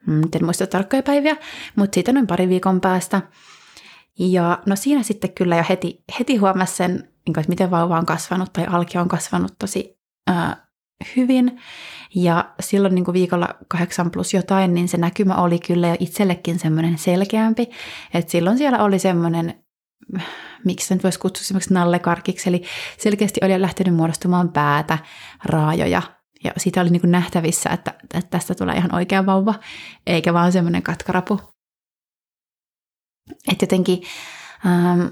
mm, 0.06 0.22
en 0.34 0.44
muista 0.44 0.66
tarkkoja 0.66 1.02
päiviä, 1.02 1.36
mutta 1.76 1.94
siitä 1.94 2.12
noin 2.12 2.26
pari 2.26 2.48
viikon 2.48 2.80
päästä. 2.80 3.22
Ja 4.18 4.58
no 4.66 4.76
siinä 4.76 5.02
sitten 5.02 5.32
kyllä 5.32 5.56
jo 5.56 5.64
heti, 5.68 6.04
heti 6.18 6.36
huomasi 6.36 6.76
sen, 6.76 6.92
niin 6.92 7.38
että 7.38 7.48
miten 7.48 7.70
vauva 7.70 7.98
on 7.98 8.06
kasvanut 8.06 8.52
tai 8.52 8.66
alki 8.66 8.98
on 8.98 9.08
kasvanut 9.08 9.54
tosi 9.58 9.98
hyvin. 11.16 11.60
Ja 12.14 12.54
silloin 12.60 12.94
niin 12.94 13.04
kuin 13.04 13.12
viikolla 13.12 13.48
kahdeksan 13.68 14.10
plus 14.10 14.34
jotain, 14.34 14.74
niin 14.74 14.88
se 14.88 14.96
näkymä 14.96 15.34
oli 15.34 15.58
kyllä 15.58 15.88
jo 15.88 15.96
itsellekin 16.00 16.58
semmoinen 16.58 16.98
selkeämpi. 16.98 17.70
Että 18.14 18.32
silloin 18.32 18.58
siellä 18.58 18.82
oli 18.82 18.98
semmoinen, 18.98 19.64
miksi 20.64 20.86
sen 20.86 21.00
voisi 21.02 21.18
kutsua 21.18 21.44
semmoiksi 21.44 21.74
nallekarkiksi, 21.74 22.48
eli 22.48 22.62
selkeästi 22.98 23.40
oli 23.44 23.60
lähtenyt 23.60 23.94
muodostumaan 23.94 24.48
päätä, 24.48 24.98
raajoja, 25.44 26.02
ja 26.44 26.52
siitä 26.56 26.80
oli 26.80 26.90
niin 26.90 27.00
kuin 27.00 27.10
nähtävissä, 27.10 27.70
että, 27.70 27.94
että 28.02 28.30
tästä 28.30 28.54
tulee 28.54 28.76
ihan 28.76 28.94
oikea 28.94 29.26
vauva, 29.26 29.54
eikä 30.06 30.34
vaan 30.34 30.52
semmoinen 30.52 30.82
katkarapu. 30.82 31.40
Että 33.52 33.62
jotenkin 33.62 34.02
ähm, 34.66 35.06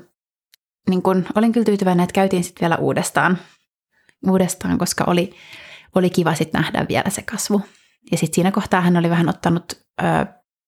niin 0.89 1.03
kun, 1.03 1.27
olin 1.35 1.53
kyllä 1.53 1.65
tyytyväinen, 1.65 2.05
että 2.05 2.15
käytiin 2.15 2.45
sitten 2.45 2.61
vielä 2.61 2.77
uudestaan, 2.77 3.39
uudestaan, 4.29 4.79
koska 4.79 5.05
oli, 5.07 5.35
oli 5.95 6.11
kiva 6.11 6.35
sitten 6.35 6.61
nähdä 6.61 6.87
vielä 6.89 7.11
se 7.11 7.23
kasvu. 7.23 7.63
Ja 8.11 8.19
sitten 8.19 8.35
siinä 8.35 8.51
kohtaa 8.51 8.81
hän 8.81 8.97
oli 8.97 9.11
vähän 9.11 9.29
ottanut 9.29 9.73
ö, 10.03 10.05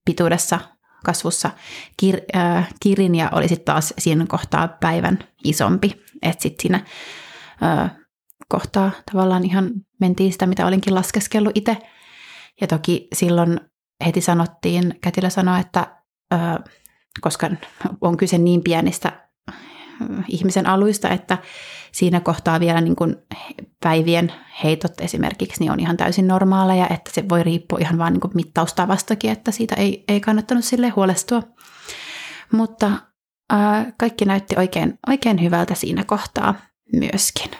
pituudessa 0.05 0.61
kasvussa 1.05 1.51
kir, 1.97 2.17
ö, 2.17 2.63
kirin 2.81 3.15
ja 3.15 3.31
oli 3.33 3.49
sitten 3.49 3.65
taas 3.65 3.95
siinä 3.99 4.25
kohtaa 4.29 4.69
päivän 4.69 5.19
isompi. 5.45 6.05
Että 6.23 6.43
sitten 6.43 6.63
siinä 6.63 6.85
ö, 7.63 7.89
kohtaa 8.49 8.91
tavallaan 9.13 9.45
ihan 9.45 9.71
mentiin 10.01 10.33
sitä, 10.33 10.47
mitä 10.47 10.67
olinkin 10.67 10.95
laskeskellut 10.95 11.53
itse. 11.57 11.77
Ja 12.61 12.67
toki 12.67 13.09
silloin 13.15 13.61
heti 14.07 14.21
sanottiin, 14.21 14.95
Kätilä 15.01 15.31
sanoi, 15.31 15.61
että 15.61 15.97
ö, 16.33 16.37
koska 17.21 17.51
on 18.01 18.17
kyse 18.17 18.39
niin 18.39 18.63
pienistä 18.63 19.24
ihmisen 20.29 20.67
aluista, 20.67 21.09
että 21.09 21.39
siinä 21.93 22.21
kohtaa 22.21 22.61
vielä 22.61 22.81
niin 22.81 22.97
kuin 22.97 23.17
päivien 23.83 24.33
heitot 24.65 25.01
esimerkiksi 25.01 25.61
niin 25.61 25.73
on 25.73 25.81
ihan 25.81 25.97
täysin 25.97 26.29
normaaleja, 26.29 26.89
että 26.89 27.11
se 27.13 27.29
voi 27.29 27.43
riippua 27.43 27.79
ihan 27.81 27.99
vaan 27.99 28.13
niin 28.13 28.31
mittaustavastakin, 28.35 29.31
että 29.31 29.51
siitä 29.51 29.75
ei, 29.75 30.05
ei 30.09 30.21
kannattanut 30.21 30.65
sille 30.65 30.89
huolestua. 30.89 31.43
Mutta 32.53 32.91
ää, 33.51 33.93
kaikki 33.99 34.25
näytti 34.25 34.55
oikein, 34.59 34.99
oikein 35.09 35.43
hyvältä 35.43 35.75
siinä 35.75 36.05
kohtaa 36.05 36.55
myöskin. 36.93 37.51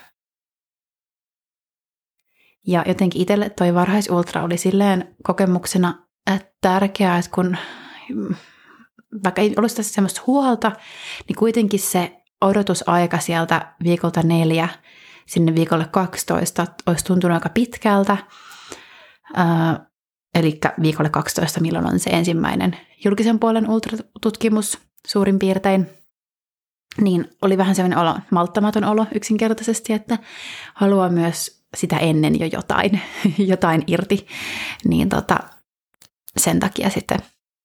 Ja 2.67 2.85
jotenkin 2.87 3.23
itselle 3.23 3.51
toi 3.51 3.75
varhaisultra 3.75 4.43
oli 4.43 4.59
silleen 4.59 5.17
kokemuksena 5.23 6.05
että 6.27 6.55
tärkeää, 6.61 7.19
että 7.19 7.31
kun 7.35 7.57
vaikka 9.25 9.43
ei 9.43 9.55
ollut 9.57 9.75
tässä 9.75 9.95
semmoista 9.95 10.23
huolta, 10.27 10.73
niin 11.29 11.37
kuitenkin 11.37 11.81
se 11.81 12.24
odotusaika 12.45 13.19
sieltä 13.19 13.75
viikolta 13.85 14.23
neljä 14.23 14.69
sinne 15.27 15.55
viikolle 15.55 15.87
12 15.91 16.67
olisi 16.87 17.05
tuntunut 17.05 17.35
aika 17.35 17.49
pitkältä. 17.49 18.17
Äh, 19.39 19.81
eli 20.35 20.61
viikolle 20.83 21.11
12, 21.11 21.61
milloin 21.61 21.87
on 21.87 21.99
se 21.99 22.11
ensimmäinen 22.11 22.77
julkisen 23.05 23.39
puolen 23.39 23.71
ultratutkimus 23.71 24.79
suurin 25.07 25.39
piirtein. 25.39 25.87
Niin 27.01 27.31
oli 27.43 27.59
vähän 27.59 27.75
sellainen 27.75 27.99
olo, 27.99 28.19
malttamaton 28.31 28.85
olo 28.85 29.07
yksinkertaisesti, 29.15 29.93
että 29.93 30.19
haluaa 30.75 31.09
myös 31.09 31.65
sitä 31.77 31.97
ennen 31.97 32.41
jo 32.41 32.47
jotain, 32.47 33.01
jotain 33.39 33.85
irti. 33.87 34.27
Niin 34.85 35.09
tota, 35.09 35.39
sen 36.37 36.61
takia 36.61 36.91
sitten, 36.91 37.19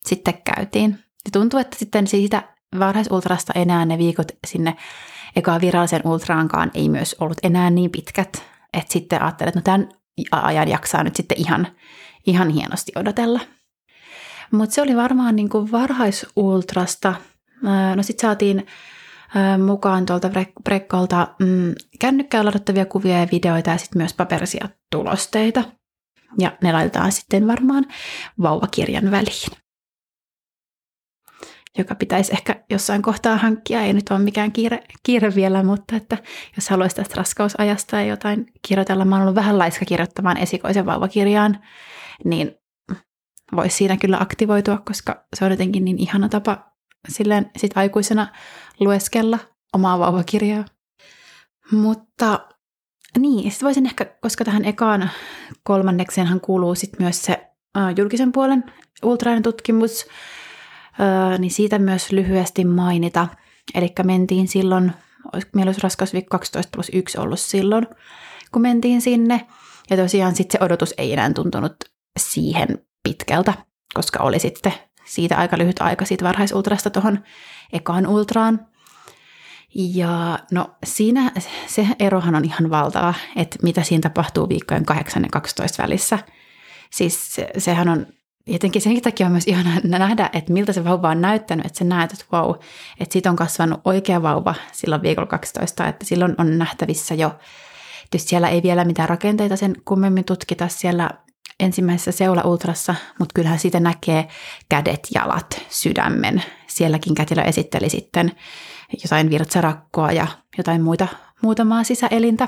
sitten 0.06 0.42
käytiin. 0.56 1.00
Ja 1.26 1.32
tuntuu, 1.32 1.60
että 1.60 1.78
sitten 1.80 2.08
siitä 2.08 2.44
varhaisultrasta 2.80 3.54
enää 3.56 3.86
ne 3.86 3.98
viikot 3.98 4.28
sinne 4.48 4.76
eka 5.36 5.62
virallisen 5.62 6.02
ultraankaan 6.04 6.72
ei 6.74 6.90
myös 6.90 7.16
ollut 7.20 7.38
enää 7.44 7.70
niin 7.70 7.92
pitkät, 7.92 8.44
että 8.74 8.94
sitten 8.94 9.22
ajattelin, 9.22 9.50
että 9.50 9.60
no 9.60 9.64
tämän 9.64 9.90
ajan 10.32 10.68
jaksaa 10.68 11.04
nyt 11.04 11.16
sitten 11.16 11.40
ihan, 11.40 11.68
ihan 12.28 12.50
hienosti 12.50 12.92
odotella. 12.96 13.40
Mutta 14.52 14.76
se 14.76 14.82
oli 14.82 14.96
varmaan 14.96 15.36
niin 15.36 15.50
kuin 15.50 15.72
varhaisultrasta. 15.72 17.16
No 17.96 18.04
sitten 18.04 18.28
saatiin 18.28 18.68
mukaan 19.66 20.06
tuolta 20.06 20.30
Brekkolta 20.64 21.28
mm, 21.40 21.74
kännykkään 22.00 22.46
ladattavia 22.46 22.86
kuvia 22.86 23.20
ja 23.20 23.28
videoita 23.32 23.70
ja 23.70 23.78
sitten 23.78 24.02
myös 24.02 24.14
paperisia 24.14 24.70
tulosteita. 24.92 25.64
Ja 26.38 26.58
ne 26.64 26.72
laitetaan 26.72 27.12
sitten 27.12 27.48
varmaan 27.48 27.86
vauvakirjan 28.42 29.12
väliin 29.12 29.52
joka 31.82 31.96
pitäisi 31.96 32.34
ehkä 32.34 32.64
jossain 32.70 33.02
kohtaa 33.02 33.38
hankkia. 33.38 33.82
Ei 33.82 33.94
nyt 33.94 34.10
ole 34.12 34.20
mikään 34.20 34.52
kiire, 34.52 34.84
kiire 35.04 35.36
vielä, 35.36 35.64
mutta 35.64 35.96
että 35.96 36.18
jos 36.56 36.70
haluaisi 36.70 36.96
tästä 36.96 37.16
raskausajasta 37.18 37.96
ja 37.96 38.04
jotain 38.04 38.46
kirjoitella, 38.68 39.06
mä 39.06 39.16
oon 39.16 39.22
ollut 39.22 39.36
vähän 39.36 39.58
laiska 39.58 39.86
kirjoittamaan 39.86 40.38
esikoisen 40.38 40.86
vauvakirjaan, 40.86 41.60
niin 42.26 42.56
voisi 43.56 43.76
siinä 43.78 43.98
kyllä 43.98 44.18
aktivoitua, 44.20 44.78
koska 44.78 45.26
se 45.36 45.46
on 45.46 45.52
jotenkin 45.52 45.86
niin 45.86 46.00
ihana 46.00 46.30
tapa 46.30 46.72
silleen 47.10 47.52
sit 47.58 47.78
aikuisena 47.78 48.28
lueskella 48.80 49.40
omaa 49.74 50.00
vauvakirjaa. 50.00 50.66
Mutta 51.72 52.40
niin, 53.18 53.52
sitten 53.52 53.66
voisin 53.66 53.86
ehkä, 53.86 54.06
koska 54.22 54.46
tähän 54.46 54.66
ekaan 54.66 55.10
kolmannekseenhan 55.64 56.42
kuuluu 56.42 56.76
sitten 56.76 57.02
myös 57.02 57.22
se 57.22 57.50
julkisen 57.98 58.32
puolen 58.32 58.64
ultrainen 59.04 59.44
tutkimus, 59.44 60.06
niin 61.38 61.52
siitä 61.52 61.80
myös 61.80 62.12
lyhyesti 62.12 62.66
mainita. 62.66 63.28
Eli 63.76 63.94
mentiin 64.04 64.48
silloin, 64.48 64.92
meillä 65.56 65.70
olisi 65.70 65.82
raskausviikko 65.82 66.38
12 66.38 66.70
plus 66.76 66.90
1 66.94 67.18
ollut 67.18 67.40
silloin, 67.40 67.88
kun 68.52 68.62
mentiin 68.62 69.02
sinne. 69.02 69.48
Ja 69.90 69.98
tosiaan 69.98 70.36
sitten 70.36 70.60
se 70.60 70.66
odotus 70.66 70.94
ei 70.98 71.14
enää 71.14 71.34
tuntunut 71.34 71.76
siihen 72.20 72.68
pitkältä, 73.04 73.54
koska 73.94 74.24
oli 74.24 74.40
sitten 74.40 74.74
siitä 75.06 75.38
aika 75.38 75.58
lyhyt 75.58 75.82
aika 75.82 76.06
siitä 76.06 76.26
varhaisultrasta 76.26 76.90
tuohon 76.90 77.24
ekaan 77.74 78.08
ultraan. 78.08 78.68
Ja 79.76 80.40
no 80.52 80.76
siinä 80.86 81.32
se 81.68 81.88
erohan 82.00 82.36
on 82.36 82.46
ihan 82.46 82.70
valtava, 82.70 83.14
että 83.36 83.58
mitä 83.64 83.84
siinä 83.84 84.02
tapahtuu 84.02 84.50
viikkojen 84.50 84.86
8 84.86 85.24
ja 85.24 85.30
12 85.32 85.84
välissä. 85.84 86.20
Siis 86.92 87.36
se, 87.36 87.50
sehän 87.58 87.90
on 87.90 88.08
jotenkin 88.50 88.82
sen 88.82 89.02
takia 89.02 89.26
on 89.26 89.32
myös 89.32 89.48
ihana 89.48 89.70
nähdä, 89.84 90.30
että 90.34 90.54
miltä 90.54 90.74
se 90.74 90.84
vauva 90.84 91.10
on 91.10 91.22
näyttänyt, 91.22 91.66
että 91.66 91.80
sä 91.80 91.86
näet, 91.86 92.14
että 92.14 92.26
wow, 92.34 92.56
että 93.00 93.14
siitä 93.14 93.30
on 93.30 93.36
kasvanut 93.36 93.82
oikea 93.86 94.22
vauva 94.22 94.56
silloin 94.72 95.02
viikolla 95.02 95.28
12, 95.28 95.88
että 95.88 96.06
silloin 96.06 96.36
on 96.38 96.58
nähtävissä 96.58 97.16
jo, 97.16 97.30
tietysti 98.10 98.30
siellä 98.30 98.50
ei 98.50 98.64
vielä 98.64 98.86
mitään 98.86 99.10
rakenteita 99.10 99.56
sen 99.56 99.76
kummemmin 99.86 100.26
tutkita 100.26 100.68
siellä 100.68 101.10
ensimmäisessä 101.60 102.12
seula-ultrassa, 102.12 102.96
mutta 103.20 103.34
kyllähän 103.34 103.60
siitä 103.60 103.80
näkee 103.80 104.28
kädet, 104.70 105.08
jalat, 105.16 105.62
sydämen. 105.70 106.44
Sielläkin 106.68 107.16
kätilö 107.16 107.42
esitteli 107.42 107.90
sitten 107.90 108.32
jotain 109.04 109.30
virtsarakkoa 109.30 110.12
ja 110.12 110.28
jotain 110.58 110.82
muita, 110.82 111.08
muutamaa 111.42 111.84
sisäelintä 111.84 112.48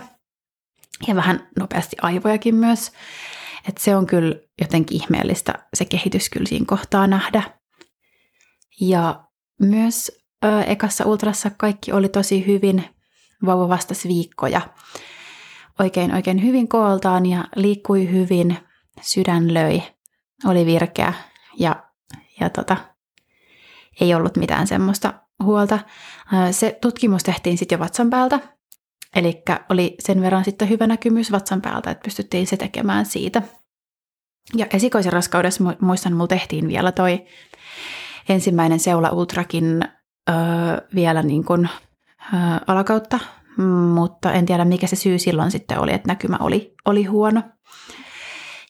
ja 1.08 1.16
vähän 1.16 1.48
nopeasti 1.60 1.96
aivojakin 2.02 2.56
myös. 2.56 2.92
Et 3.70 3.78
se 3.78 3.96
on 3.96 4.08
kyllä 4.08 4.36
jotenkin 4.62 5.04
ihmeellistä 5.04 5.54
se 5.74 5.86
kehitys 5.86 6.30
kyllä 6.30 6.46
siinä 6.46 6.66
kohtaa 6.68 7.08
nähdä. 7.08 7.44
Ja 8.82 9.24
myös 9.62 10.12
ö, 10.46 10.62
ekassa 10.62 11.06
ultrassa 11.06 11.50
kaikki 11.50 11.92
oli 11.92 12.10
tosi 12.10 12.48
hyvin. 12.48 12.84
Vauva 13.46 13.70
vastasi 13.70 14.08
viikkoja 14.08 14.62
oikein 15.82 16.16
oikein 16.16 16.44
hyvin 16.44 16.68
kooltaan 16.68 17.26
ja 17.26 17.44
liikkui 17.56 18.12
hyvin. 18.12 18.58
Sydän 19.02 19.54
löi, 19.54 19.84
oli 20.46 20.66
virkeä 20.66 21.14
ja, 21.58 21.84
ja 22.40 22.50
tota, 22.50 22.78
ei 24.02 24.14
ollut 24.14 24.38
mitään 24.38 24.68
semmoista 24.68 25.14
huolta. 25.44 25.80
Se 26.52 26.78
tutkimus 26.82 27.24
tehtiin 27.24 27.58
sitten 27.58 27.76
jo 27.76 27.80
vatsan 27.80 28.10
päältä, 28.10 28.40
eli 29.16 29.44
oli 29.70 29.96
sen 30.00 30.22
verran 30.22 30.46
sitten 30.46 30.70
hyvä 30.70 30.88
näkymys 30.88 31.32
vatsan 31.32 31.62
päältä, 31.62 31.92
että 31.92 32.04
pystyttiin 32.04 32.48
se 32.48 32.58
tekemään 32.58 33.06
siitä. 33.06 33.42
Ja 34.56 34.66
esikoisen 34.74 35.14
raskaudessa 35.14 35.64
muistan, 35.82 36.14
mulla 36.14 36.28
tehtiin 36.28 36.68
vielä 36.68 36.92
toi 36.92 37.26
ensimmäinen 38.30 38.80
seula 38.80 39.10
ultrakin 39.10 39.82
öö, 40.30 40.36
vielä 40.96 41.24
niin 41.24 41.46
kuin, 41.46 41.70
öö, 42.34 42.40
alakautta, 42.68 43.20
mutta 43.94 44.34
en 44.34 44.46
tiedä 44.46 44.66
mikä 44.66 44.88
se 44.88 44.96
syy 44.96 45.20
silloin 45.20 45.52
sitten 45.52 45.80
oli, 45.80 45.94
että 45.94 46.08
näkymä 46.08 46.38
oli, 46.40 46.74
oli 46.86 47.04
huono. 47.04 47.44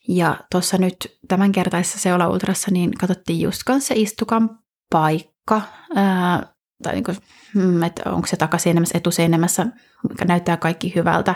Ja 0.07 0.37
tuossa 0.51 0.77
nyt 0.77 1.17
tämänkertaisessa 1.27 1.99
seula 1.99 2.27
ultrassa 2.27 2.71
niin 2.71 2.91
katsottiin 2.91 3.41
just 3.41 3.61
kanssa 3.65 3.93
istukan 3.97 4.59
paikka, 4.91 5.61
öö, 5.97 6.51
tai 6.81 6.93
niin 6.93 7.03
kuin, 7.03 7.17
mm, 7.55 7.83
että 7.83 8.11
onko 8.11 8.27
se 8.27 8.37
takaseinämässä, 8.37 8.97
etuseinämässä, 8.97 9.65
mikä 10.09 10.25
näyttää 10.25 10.57
kaikki 10.57 10.95
hyvältä 10.95 11.35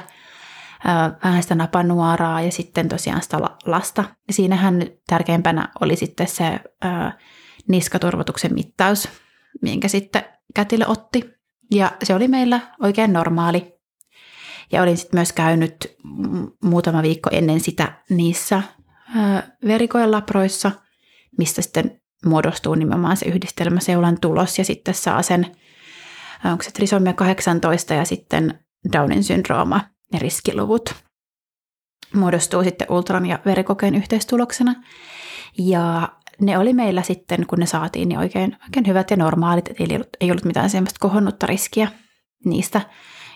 vähän 1.24 1.44
sitä 1.44 1.56
napanuoraa 1.56 2.42
ja 2.42 2.52
sitten 2.52 2.90
tosiaan 2.90 3.22
sitä 3.22 3.38
lasta. 3.66 4.04
Ja 4.28 4.34
siinähän 4.34 4.88
tärkeimpänä 5.08 5.70
oli 5.82 5.96
sitten 5.96 6.28
se 6.28 6.60
niskaturvotuksen 7.68 8.54
mittaus, 8.54 9.10
minkä 9.62 9.88
sitten 9.88 10.24
kätilö 10.56 10.86
otti. 10.88 11.30
Ja 11.72 11.92
se 12.04 12.16
oli 12.16 12.28
meillä 12.28 12.60
oikein 12.82 13.14
normaali. 13.14 13.76
Ja 14.72 14.82
olin 14.82 14.98
sitten 14.98 15.18
myös 15.18 15.34
käynyt 15.34 15.96
muutama 16.64 17.02
viikko 17.02 17.30
ennen 17.34 17.60
sitä 17.60 18.02
niissä 18.10 18.64
verikoelabroissa, 19.68 20.72
mistä 21.38 21.62
sitten 21.62 22.02
muodostuu 22.26 22.76
nimenomaan 22.76 23.18
se 23.18 23.26
yhdistelmäseulan 23.26 24.18
tulos 24.22 24.58
ja 24.58 24.66
sitten 24.66 24.94
saa 24.94 25.22
sen, 25.22 25.56
onko 26.46 26.64
se 26.64 26.72
trisomia 26.72 27.14
18 27.14 27.94
ja 27.94 28.06
sitten 28.06 28.60
Downin 28.94 29.24
syndrooma 29.24 29.82
ne 30.14 30.20
riskiluvut 30.20 31.06
muodostuu 32.16 32.64
sitten 32.64 32.92
ultran 32.92 33.26
ja 33.26 33.40
verikokeen 33.46 33.96
yhteistuloksena. 33.96 34.76
Ja 35.58 36.10
ne 36.42 36.58
oli 36.58 36.74
meillä 36.74 37.02
sitten, 37.02 37.46
kun 37.48 37.60
ne 37.60 37.66
saatiin, 37.66 38.10
niin 38.10 38.20
oikein, 38.20 38.58
oikein 38.64 38.88
hyvät 38.88 39.12
ja 39.12 39.18
normaalit, 39.18 39.70
eli 39.70 39.88
ei 39.90 39.96
ollut, 39.96 40.10
ei 40.22 40.32
ollut 40.32 40.46
mitään 40.46 40.70
semmoista 40.70 41.00
kohonnutta 41.00 41.46
riskiä 41.46 41.88
niistä. 42.46 42.82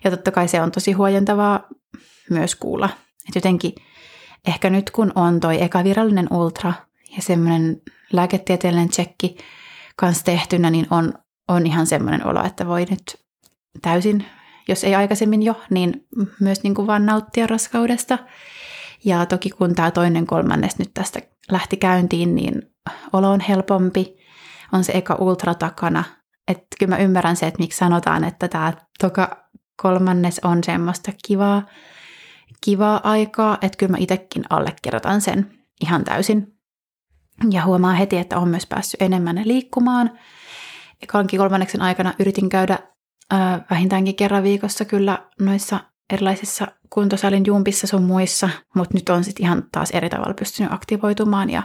Ja 0.04 0.12
totta 0.12 0.32
kai 0.32 0.48
se 0.48 0.62
on 0.62 0.72
tosi 0.72 0.92
huojentavaa 0.92 1.68
myös 2.30 2.56
kuulla. 2.56 2.90
Että 3.28 3.38
jotenkin 3.38 3.74
ehkä 4.48 4.70
nyt 4.70 4.92
kun 4.92 5.12
on 5.16 5.40
toi 5.40 5.64
eka 5.64 5.84
virallinen 5.84 6.28
ultra 6.32 6.74
ja 7.16 7.22
semmoinen 7.22 7.82
lääketieteellinen 8.14 8.90
tsekki 8.90 9.38
kanssa 9.96 10.26
tehtynä, 10.26 10.70
niin 10.70 10.88
on, 10.90 11.14
on 11.48 11.66
ihan 11.66 11.88
semmoinen 11.88 12.28
olo, 12.28 12.46
että 12.46 12.68
voi 12.68 12.86
nyt 12.86 13.26
täysin 13.82 14.26
jos 14.70 14.84
ei 14.84 14.96
aikaisemmin 14.96 15.44
jo, 15.44 15.62
niin 15.70 16.08
myös 16.40 16.64
niin 16.64 16.76
kuin 16.76 16.88
vaan 16.88 17.06
nauttia 17.06 17.48
raskaudesta. 17.48 18.18
Ja 19.06 19.26
toki 19.26 19.50
kun 19.50 19.76
tämä 19.76 19.92
toinen 19.92 20.28
kolmannes 20.28 20.80
nyt 20.80 20.92
tästä 20.94 21.20
lähti 21.52 21.78
käyntiin, 21.78 22.36
niin 22.36 22.62
olo 23.14 23.32
on 23.32 23.40
helpompi, 23.40 24.16
on 24.74 24.84
se 24.84 24.92
eka 24.96 25.16
ultra 25.16 25.54
takana. 25.54 26.04
Että 26.48 26.68
kyllä 26.80 26.96
mä 26.96 27.02
ymmärrän 27.02 27.36
se, 27.36 27.48
että 27.48 27.60
miksi 27.60 27.78
sanotaan, 27.78 28.24
että 28.24 28.48
tämä 28.48 28.74
toka 29.00 29.50
kolmannes 29.82 30.40
on 30.44 30.64
semmoista 30.64 31.12
kivaa, 31.28 31.66
kivaa 32.62 33.02
aikaa, 33.04 33.58
että 33.62 33.78
kyllä 33.78 33.92
mä 33.92 33.98
itsekin 34.00 34.44
allekirjoitan 34.50 35.22
sen 35.22 35.52
ihan 35.82 36.04
täysin. 36.04 36.59
Ja 37.52 37.66
huomaa 37.66 37.94
heti, 37.94 38.18
että 38.18 38.38
on 38.38 38.48
myös 38.48 38.66
päässyt 38.66 39.02
enemmän 39.02 39.42
liikkumaan. 39.46 40.20
Ekankin 41.04 41.40
kolmanneksen 41.40 41.82
aikana 41.82 42.14
yritin 42.20 42.50
käydä 42.50 42.80
vähintäänkin 43.72 44.16
kerran 44.16 44.44
viikossa 44.44 44.86
kyllä 44.86 45.28
noissa 45.42 45.80
erilaisissa 46.14 46.68
kuntosalin 46.90 47.46
jumpissa 47.46 47.88
sun 47.88 48.04
muissa, 48.04 48.50
mutta 48.76 48.98
nyt 48.98 49.10
on 49.10 49.24
sitten 49.24 49.46
ihan 49.46 49.64
taas 49.72 49.92
eri 49.92 50.10
tavalla 50.10 50.34
pystynyt 50.34 50.74
aktivoitumaan 50.74 51.50
ja 51.50 51.64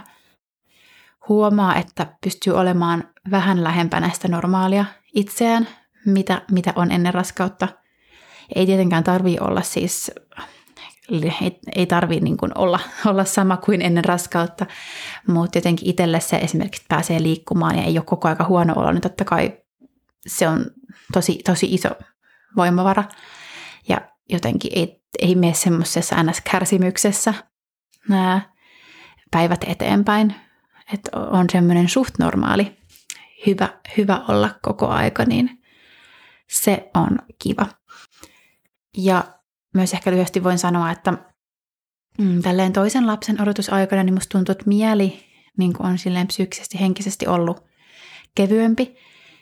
huomaa, 1.29 1.75
että 1.75 2.07
pystyy 2.23 2.53
olemaan 2.53 3.03
vähän 3.31 3.63
lähempänä 3.63 4.09
sitä 4.09 4.27
normaalia 4.27 4.85
itseään, 5.13 5.67
mitä, 6.05 6.41
mitä 6.51 6.73
on 6.75 6.91
ennen 6.91 7.13
raskautta. 7.13 7.67
Ei 8.55 8.65
tietenkään 8.65 9.03
tarvii 9.03 9.37
olla 9.39 9.61
siis, 9.61 10.11
ei, 11.75 11.85
tarvii 11.85 12.19
niin 12.19 12.37
olla, 12.55 12.79
olla 13.05 13.25
sama 13.25 13.57
kuin 13.57 13.81
ennen 13.81 14.05
raskautta, 14.05 14.65
mutta 15.27 15.57
jotenkin 15.57 15.89
itselle 15.89 16.19
se 16.19 16.37
esimerkiksi 16.37 16.85
pääsee 16.87 17.23
liikkumaan 17.23 17.77
ja 17.77 17.83
ei 17.83 17.97
ole 17.97 18.05
koko 18.05 18.27
aika 18.27 18.43
huono 18.43 18.73
olo, 18.75 18.91
niin 18.91 19.01
totta 19.01 19.25
kai 19.25 19.57
se 20.27 20.47
on 20.47 20.65
tosi, 21.13 21.39
tosi 21.45 21.73
iso 21.73 21.89
voimavara. 22.55 23.03
Ja 23.89 24.01
jotenkin 24.29 24.71
ei, 24.75 25.03
ei 25.19 25.35
mene 25.35 25.53
semmoisessa 25.53 26.23
ns-kärsimyksessä 26.23 27.33
nämä 28.09 28.41
päivät 29.31 29.63
eteenpäin. 29.67 30.35
Että 30.93 31.19
on 31.19 31.45
semmoinen 31.51 31.89
suht 31.89 32.13
normaali, 32.19 32.77
hyvä, 33.47 33.69
hyvä 33.97 34.21
olla 34.27 34.49
koko 34.61 34.87
aika, 34.87 35.25
niin 35.25 35.63
se 36.49 36.89
on 36.93 37.19
kiva. 37.43 37.67
Ja 38.97 39.23
myös 39.75 39.93
ehkä 39.93 40.11
lyhyesti 40.11 40.43
voin 40.43 40.59
sanoa, 40.59 40.91
että 40.91 41.13
mm, 42.17 42.41
tälleen 42.41 42.73
toisen 42.73 43.07
lapsen 43.07 43.41
odotusaikana 43.41 44.03
niin 44.03 44.13
musta 44.13 44.37
tuntuu, 44.37 44.51
että 44.51 44.67
mieli 44.67 45.25
niin 45.57 45.73
on 45.79 45.97
silleen 45.97 46.27
psyykkisesti, 46.27 46.79
henkisesti 46.79 47.27
ollut 47.27 47.63
kevyempi. 48.35 48.95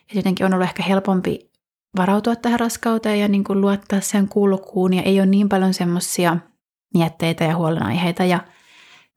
Ja 0.09 0.19
jotenkin 0.19 0.45
on 0.45 0.53
ollut 0.53 0.67
ehkä 0.67 0.83
helpompi 0.83 1.51
varautua 1.97 2.35
tähän 2.35 2.59
raskauteen 2.59 3.19
ja 3.19 3.27
niin 3.27 3.43
kuin 3.43 3.61
luottaa 3.61 4.01
sen 4.01 4.27
kulkuun 4.27 4.93
ja 4.93 5.01
ei 5.01 5.19
ole 5.19 5.25
niin 5.25 5.49
paljon 5.49 5.73
semmoisia 5.73 6.37
mietteitä 6.93 7.43
ja 7.43 7.55
huolenaiheita 7.55 8.23
ja 8.23 8.39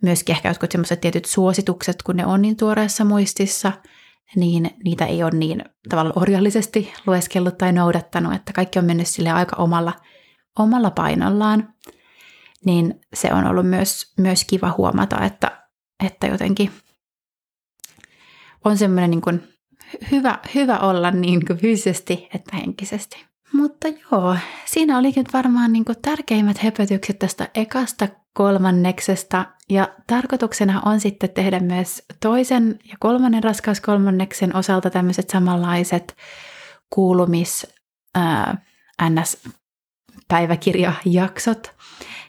myöskin 0.03 0.35
ehkä 0.37 0.49
jotkut 0.49 0.73
semmoiset 0.73 1.01
tietyt 1.01 1.25
suositukset, 1.25 2.03
kun 2.03 2.17
ne 2.17 2.27
on 2.27 2.43
niin 2.43 2.57
tuoreessa 2.57 3.05
muistissa, 3.05 3.73
niin 4.37 4.71
niitä 4.85 5.07
ei 5.07 5.23
ole 5.23 5.31
niin 5.31 5.65
tavallaan 5.89 6.19
orjallisesti 6.19 6.93
lueskellut 7.07 7.59
tai 7.59 7.73
noudattanut, 7.73 8.35
että 8.35 8.53
kaikki 8.53 8.79
on 8.79 8.85
mennyt 8.85 9.09
sille 9.09 9.31
aika 9.31 9.57
omalla, 9.57 9.93
omalla 10.59 10.91
painollaan, 10.91 11.75
niin 12.65 13.01
se 13.15 13.33
on 13.33 13.47
ollut 13.47 13.67
myös, 13.67 14.13
myös 14.19 14.45
kiva 14.45 14.75
huomata, 14.77 15.25
että, 15.25 15.63
että 16.05 16.27
jotenkin 16.27 16.71
on 18.65 18.79
semmoinen 18.79 19.11
niin 19.11 19.21
kuin 19.21 19.43
hyvä, 20.11 20.39
hyvä 20.55 20.79
olla 20.79 21.11
niin 21.11 21.47
kuin 21.47 21.59
fyysisesti 21.59 22.29
että 22.35 22.57
henkisesti. 22.57 23.27
Mutta 23.53 23.89
joo, 23.89 24.37
siinä 24.65 24.99
olikin 24.99 25.25
varmaan 25.33 25.73
niin 25.73 25.85
kuin 25.85 25.99
tärkeimmät 26.03 26.59
höpötykset 26.59 27.19
tästä 27.19 27.49
ekasta 27.55 28.09
kolmanneksesta. 28.33 29.47
Ja 29.71 29.89
tarkoituksena 30.07 30.83
on 30.85 31.01
sitten 31.01 31.31
tehdä 31.31 31.61
myös 31.61 32.03
toisen 32.21 32.79
ja 32.85 32.97
kolmannen 33.01 33.45
raskauskolmanneksen 33.45 34.57
osalta 34.57 34.91
tämmöiset 34.91 35.31
samanlaiset 35.31 36.17
kuulumis 36.91 37.67
ää, 38.15 38.59
NS-päiväkirjajaksot 40.27 41.75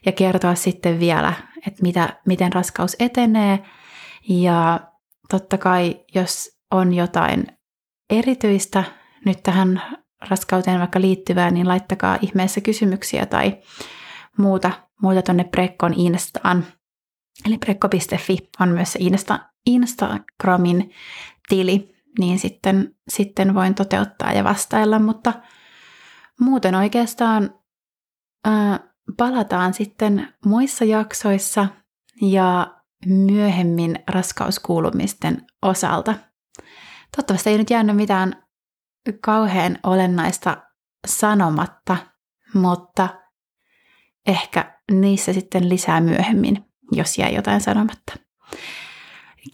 ja 0.06 0.12
kertoa 0.12 0.56
sitten 0.56 1.00
vielä, 1.00 1.34
että 1.68 1.82
mitä, 1.82 2.20
miten 2.26 2.54
raskaus 2.54 2.96
etenee. 3.00 3.64
Ja 4.30 4.80
totta 5.30 5.58
kai, 5.58 6.06
jos 6.16 6.58
on 6.72 6.94
jotain 6.94 7.48
erityistä 8.10 8.84
nyt 9.26 9.44
tähän 9.44 9.82
raskauteen 10.30 10.80
vaikka 10.80 11.02
liittyvää, 11.02 11.52
niin 11.52 11.68
laittakaa 11.68 12.18
ihmeessä 12.22 12.62
kysymyksiä 12.62 13.26
tai 13.26 13.58
muuta, 14.38 14.72
muuta 15.02 15.22
tuonne 15.22 15.44
Prekkon 15.44 15.94
Instaan. 15.94 16.66
Eli 17.46 17.58
prekko.fi 17.58 18.38
on 18.60 18.70
myös 18.70 18.94
se 18.94 19.00
Insta, 19.02 19.40
Instagramin 19.66 20.92
tili, 21.50 21.96
niin 22.20 22.40
sitten, 22.40 22.96
sitten 23.10 23.54
voin 23.54 23.76
toteuttaa 23.76 24.34
ja 24.34 24.44
vastailla, 24.44 25.00
mutta 25.00 25.34
muuten 26.40 26.76
oikeastaan 26.76 27.57
palataan 29.18 29.74
sitten 29.74 30.34
muissa 30.46 30.86
jaksoissa 30.86 31.68
ja 32.22 32.78
myöhemmin 33.06 34.00
raskauskuulumisten 34.08 35.48
osalta. 35.62 36.16
Toivottavasti 37.16 37.50
ei 37.50 37.58
nyt 37.58 37.70
jäänyt 37.70 37.96
mitään 37.96 38.44
kauhean 39.22 39.80
olennaista 39.84 40.58
sanomatta, 41.08 41.98
mutta 42.54 43.10
ehkä 44.28 44.80
niissä 44.92 45.34
sitten 45.34 45.70
lisää 45.70 46.02
myöhemmin, 46.02 46.66
jos 46.92 47.18
jää 47.18 47.30
jotain 47.30 47.62
sanomatta. 47.62 48.14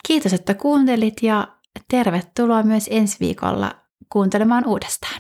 Kiitos, 0.08 0.34
että 0.34 0.54
kuuntelit 0.54 1.24
ja 1.24 1.48
tervetuloa 1.90 2.64
myös 2.64 2.88
ensi 2.92 3.18
viikolla 3.20 3.72
kuuntelemaan 4.10 4.68
uudestaan. 4.68 5.20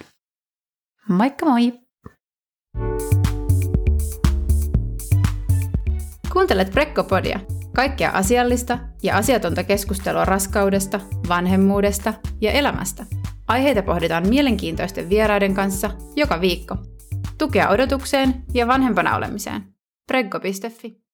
Moikka 1.09 1.45
moi! 1.45 1.73
Kuuntelet 6.33 6.71
Prekkopodia, 6.71 7.39
kaikkea 7.75 8.11
asiallista 8.11 8.79
ja 9.03 9.17
asiatonta 9.17 9.63
keskustelua 9.63 10.25
raskaudesta, 10.25 10.99
vanhemmuudesta 11.29 12.13
ja 12.41 12.51
elämästä. 12.51 13.05
Aiheita 13.47 13.83
pohditaan 13.83 14.29
mielenkiintoisten 14.29 15.09
vieraiden 15.09 15.53
kanssa 15.53 15.89
joka 16.15 16.41
viikko. 16.41 16.77
Tukea 17.37 17.69
odotukseen 17.69 18.43
ja 18.53 18.67
vanhempana 18.67 19.15
olemiseen. 19.15 19.63
Preggo.fi 20.07 20.97